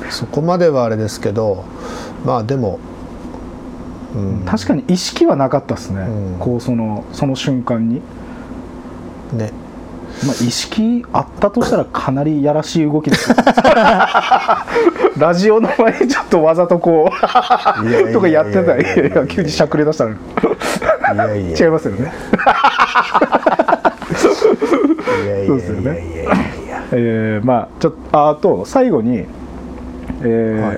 [0.09, 1.65] そこまではあれですけど
[2.25, 2.94] まあでも、うん、
[4.45, 6.39] 確かに意識はなかったですね、うん。
[6.39, 8.01] こうそのその瞬間に、
[9.33, 9.51] ね。
[10.25, 13.35] まあ、意識あったとしたらかなりやらしい動きですよ。
[15.17, 20.15] ラジオの前にちょっとわざとこうとかやってたら急にしゃくれ出したらい
[21.31, 22.13] やいや違いますよね。
[25.45, 25.97] そうですよね。
[26.93, 29.25] えーまあちょっとああと最後に、
[30.21, 30.75] えーは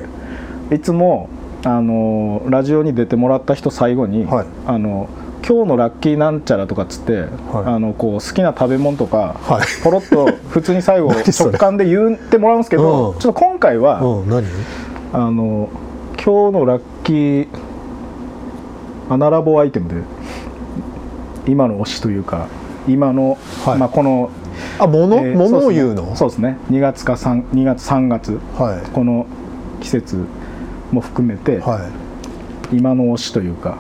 [0.71, 0.75] い。
[0.75, 1.29] い、つも
[1.63, 4.45] あのラジオに出てもらった人最後に、はい。
[4.65, 5.09] あの
[5.47, 9.83] 今日のラッキーなんちゃらとかっつって、あのこう好きな食べ物とか、はい。
[9.83, 13.19] ポロッと普通に最後 直感で言ってもらうんですけど、うん。
[13.19, 14.01] ちょっと今回は、あ
[15.31, 15.69] の
[16.23, 17.47] 今日のラッキー
[19.09, 19.95] アナラボアイテムで
[21.47, 22.47] 今の推しというか
[22.87, 23.77] 今の、はい。
[23.77, 24.29] まあこの
[24.79, 25.83] あ物、えー物をそうですね。
[25.83, 26.57] 言うのそうですね。
[26.71, 28.89] 2月か 3, 2月3月はい。
[28.91, 29.25] この
[29.79, 30.25] 季節
[30.91, 31.89] も含めて、は
[32.71, 32.77] い。
[32.77, 33.77] 今の推しというか。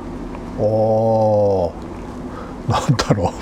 [0.59, 2.71] おー。
[2.71, 3.33] なんだろう。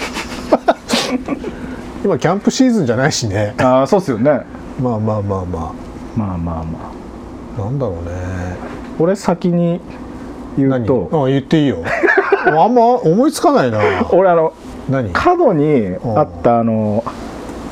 [2.05, 3.55] 今キャンプシーズンじゃないしね。
[3.57, 4.41] ああそうですよね。
[4.81, 5.73] まあまあまあま
[6.15, 6.61] まあまあまあ。
[7.57, 8.11] あなんだろうね。
[8.99, 9.79] 俺先に
[10.57, 10.85] 言う何？
[10.85, 11.77] とあ言っていいよ。
[12.45, 13.79] あんま思いつかないな。
[14.11, 14.53] 俺あの
[14.89, 15.09] 何？
[15.11, 17.03] 角にあったあの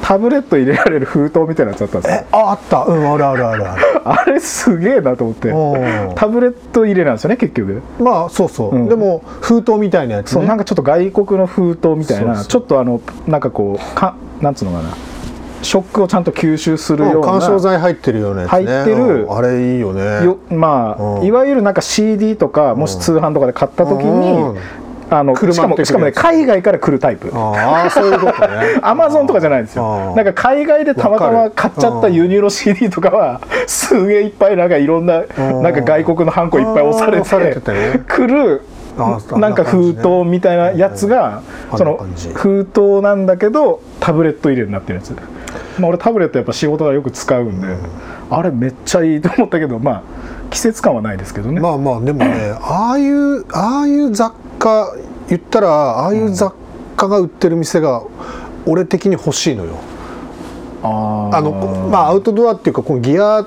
[0.03, 2.17] タブレット入れられる封筒みたいなやつあったんですよ。
[2.19, 2.83] えああった。
[2.83, 3.81] うんあるあるあるある。
[4.03, 5.49] あれすげえなと思って。
[5.49, 7.81] うんタブレット入れなんですよね結局。
[8.01, 8.89] まあそうそう、うん。
[8.89, 10.41] でも封筒みたいなやつね。
[10.41, 14.89] そうなんかちょっと外国の封筒みたいなちょっとあのなんかこうかなんつうのかな。
[15.61, 17.39] ショックをちゃんと吸収するような。
[17.39, 18.45] 干渉剤入ってるよね。
[18.45, 19.25] 入ってる。
[19.25, 20.25] うんあれいいよね。
[20.25, 21.23] よまあ、うん。
[21.23, 24.57] いわゆるなんか CD とかもし通販とかで買った時に、うん
[25.13, 27.29] あの車しかもしかもね海外から来るタイプ。
[27.33, 28.79] ああそういうことね。
[28.81, 30.13] アマゾンとかじゃないんですよ。
[30.15, 38.61] なんか海外でたまたま買っちゃった輸入の CD とかはすげえいっぱいなんかいろんなーなんか外国のハンコいっぱい押されてて来る
[39.37, 41.41] なんか封筒みたいなやつが
[41.71, 41.99] うんその
[42.33, 45.15] 封筒なんだけどタブレット入れになってるやつ。
[45.79, 47.67] まあ俺タブレットやっぱ仕事がよく使うんで。
[48.29, 50.01] あれめっちゃいいと思ったけどまあ
[50.49, 51.59] 季節感はないですけどね。
[51.59, 54.31] まあまあでもねああいうああいう雑
[54.63, 54.95] 貨
[55.27, 56.53] 言ったらああいう雑
[56.95, 58.03] 貨が売ってる店が
[58.65, 59.75] 俺的に欲しいのよ。
[60.81, 61.37] あー。
[61.37, 61.51] あの
[61.89, 63.45] まあアウトドアっていうかこのギア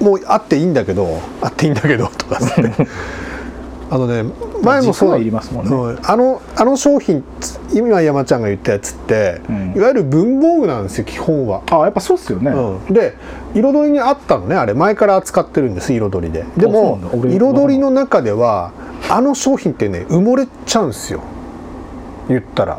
[0.00, 2.38] もあっていいんだけどあっていいんだけどとか
[3.90, 4.24] あのね
[4.62, 9.72] 前もそういりますもんねうんあのあの商品つ今山ちゃんが言ったやつって、うん。
[9.76, 11.62] いわゆる文房具なんですよ基本は。
[11.70, 13.14] あやっぱそうっすよね、うん、で
[13.54, 14.74] 彩りにあったのねあれ。
[14.74, 16.44] 前から扱ってるんです彩りで。
[16.56, 18.72] でも彩りの中では
[19.08, 21.22] あの商品ってね埋もれちゃうんですよ。
[22.28, 22.78] 言ったら。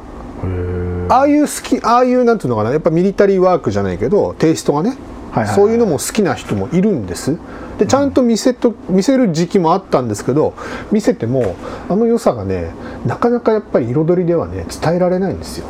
[1.10, 2.72] ああいう好きああいうなんていうのかな。
[2.72, 4.96] やっぱミリタリーワークじゃないけどテイストがね、
[5.34, 5.56] はいはいはい。
[5.56, 7.38] そういうのも好きな人もいるんです。
[7.80, 10.54] でちゃんと見せと見せる時期もあったんですけど
[10.92, 11.56] 見せても
[11.90, 12.72] あの良さがね
[13.06, 15.66] なかなかやっぱり彩りではね伝えられないんですよ。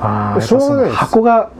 [0.00, 1.50] あーしょうがない箱が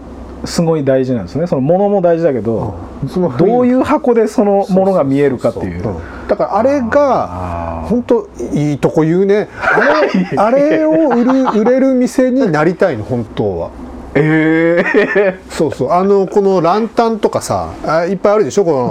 [0.44, 1.46] すごい大事なんですね。
[1.46, 2.74] その物も大事だけど、
[3.08, 5.82] そのどういう箱でそのものが見えるかっていう。
[6.28, 9.48] だからあれが本当いいとこ言うね。
[10.36, 13.70] あれ あれを売る売れる店になりたいの本当は
[14.20, 14.84] え
[15.16, 15.92] えそうそう。
[15.92, 18.64] あのこのランタンとかさあいっぱいあるでしょ？
[18.64, 18.90] こ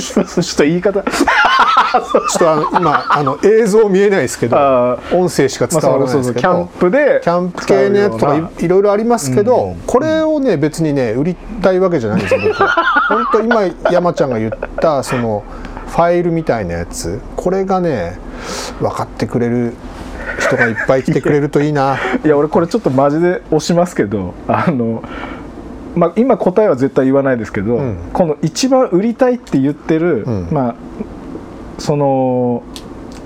[0.02, 1.00] ちょっと言い方。
[1.00, 9.80] ょっとあの今あの映像見えないですけどあ音声しかまあ伝わらないそうそうキャンですけどプでキャンプ系のやつとかいいろいろありますけど、うん。
[9.86, 12.62] これをね別にね売りたいわけじゃないんですよ僕。
[12.62, 12.68] は
[13.08, 15.42] 本当今山ちゃんが言ったその
[15.88, 17.20] ファイルみたいなやつ。
[17.36, 18.18] これがね
[18.80, 19.74] 分かってくれる
[20.38, 21.98] 人がいっぱい来てくれるといいな。
[22.24, 25.02] いや俺これちょっとマジで押しますけどあの
[25.94, 27.98] まあ今答えは絶対言わないですけど、うん。
[28.12, 30.48] この一番売りたいって言ってる、うん。
[30.50, 30.74] まあ
[31.78, 32.62] その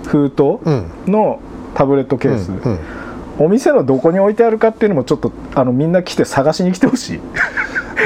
[0.06, 0.90] 封筒うん。
[1.06, 1.40] の
[1.74, 2.58] タブレットケース、うん。
[2.58, 2.78] うん。
[3.38, 7.20] お店のどこに置いてあるかっていうのもちょっとあのみんな来て探しに来てほしい、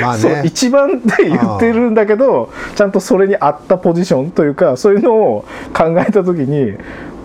[0.03, 0.43] まあね。
[0.47, 6.75] 一番って言ってるんだけどちゃんとそれに合ったポジションというかそういうのを考えた時に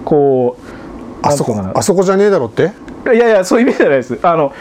[0.04, 0.85] こう
[1.28, 1.56] あそこ。
[1.74, 2.72] あそこじゃねえだろって？
[3.06, 4.20] いやいやそういう意味じゃないです。
[4.22, 4.54] あの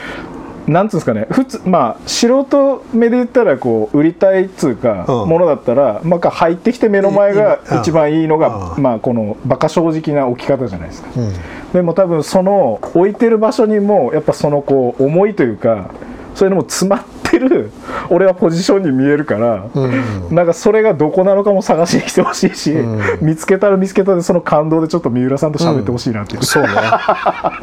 [0.66, 1.26] なんつうんですかね。
[1.30, 5.28] 普通まあ素人目で言ったらこう売りたいっつうか、うん。
[5.28, 8.82] ものだったら、まあ、入ってきて目の前が一番いいのが、うん。
[8.82, 11.32] まあこのバカ正直な置き方じゃないですか、うん。
[11.74, 15.90] でも多分その置いてる場所にもやっぱそのこう思いというか
[16.34, 17.72] そういうのも詰まってる
[18.10, 20.34] 俺はポジションに見えるから、うん。
[20.34, 23.26] なんかそれがどこなのかも探しに来てほしいし、うん。
[23.26, 26.68] 見つけたら見つけたでその感動でちょっと三浦さんと喋ってほしいなっていう、そうね。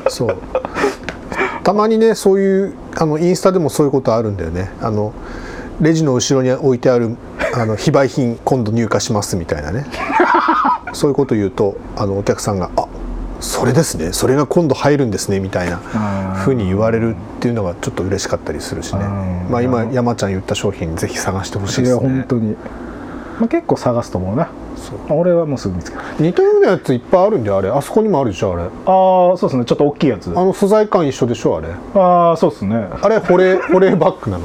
[0.09, 0.37] そう。
[1.63, 4.71] たまにねそういうあのインスタでもそういうことあるんだよね。
[4.81, 5.13] あの
[5.79, 7.15] レジの後ろに置いてある
[7.55, 9.85] あの非売品今度入荷しますみたいなね。
[10.93, 12.87] そういうこと言うとあのお客さんが「あ
[13.41, 14.13] それですね。
[14.13, 15.77] それが今度入るんですね」みたいな
[16.35, 19.01] ふうに言われるっていうのがちょっと嬉しかったりするしね。
[19.03, 19.51] うん。
[19.51, 21.99] まあ今山ちゃん言った商品ぜひ探してほしいですね。
[21.99, 22.55] 本当に、
[23.39, 24.49] まあ、結構探すと思うな。
[24.75, 25.17] そう。
[25.19, 26.03] 俺はもうすぐ見つける。
[26.19, 27.69] 似たようなやついっぱいあるんだよあれ。
[27.69, 28.63] あそこにもあるでしょあれ。
[28.63, 29.65] ああそうですね。
[29.65, 30.29] ちょっと大きいやつ。
[30.29, 31.67] あの素材感一緒でしょあれ。
[31.95, 32.87] ああそうですね。
[33.01, 34.43] あれ保冷 保冷バッグなの。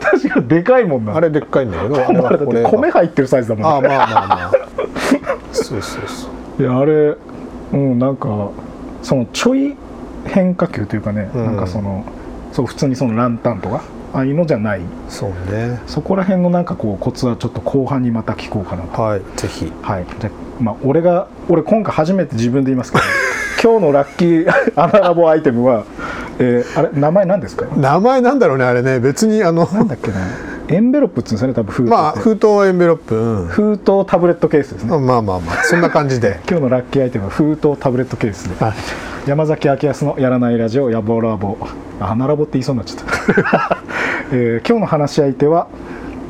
[0.00, 1.16] 確かにでかいもんな。
[1.16, 1.96] あれでっかいんだけど
[2.70, 4.52] 米入ってるサイズだもんああまあまあまあ。
[5.52, 6.62] そうそうそう。
[6.62, 7.16] いやあれ
[7.74, 8.50] うんなんか
[9.02, 9.76] そのちょい
[10.26, 11.44] 変化球というかね、うん。
[11.46, 12.04] なんかその
[12.52, 14.80] そう普通にそのランタンとかああいうのじゃない。
[15.08, 15.80] そうね。
[15.86, 19.02] そこら辺のなんかこうコツはちょっと後半にまた聞こうかなと。
[19.02, 19.70] はいぜひ。
[19.82, 20.06] はい。
[20.20, 23.04] じゃあまあ俺が俺今回初めて自分で言いますけど
[23.62, 25.84] 今日のラッキー アナラボアイテムは、
[26.38, 27.66] えーあれ名前何ですか？
[27.76, 29.00] 名前なんだろうねあれね。
[29.00, 30.16] 別にあのなんだっけな
[30.68, 33.46] エンベロップっつうんですよね多分封筒まあ封筒はエンベロップ、うん。
[33.48, 36.40] 封筒タブレットケースですね、まあまあまあそんな感じで。
[36.48, 38.64] 今日のラッキーアイテムは封筒タブレットケースで。
[38.64, 38.74] はい。
[39.26, 41.56] 山崎明康のやらないラジオやぼラボ
[42.00, 43.04] あ花ラボって言いそうになっちゃっ
[43.44, 43.78] た、
[44.32, 45.66] えー今日の話し相手は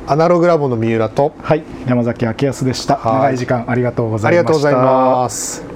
[0.06, 1.32] アナログラボの三浦と。
[1.42, 2.96] はい山崎明康でした。
[2.96, 3.14] はい。
[3.14, 4.28] 長い時間ありがとうございました。
[4.28, 5.73] ありがとうございます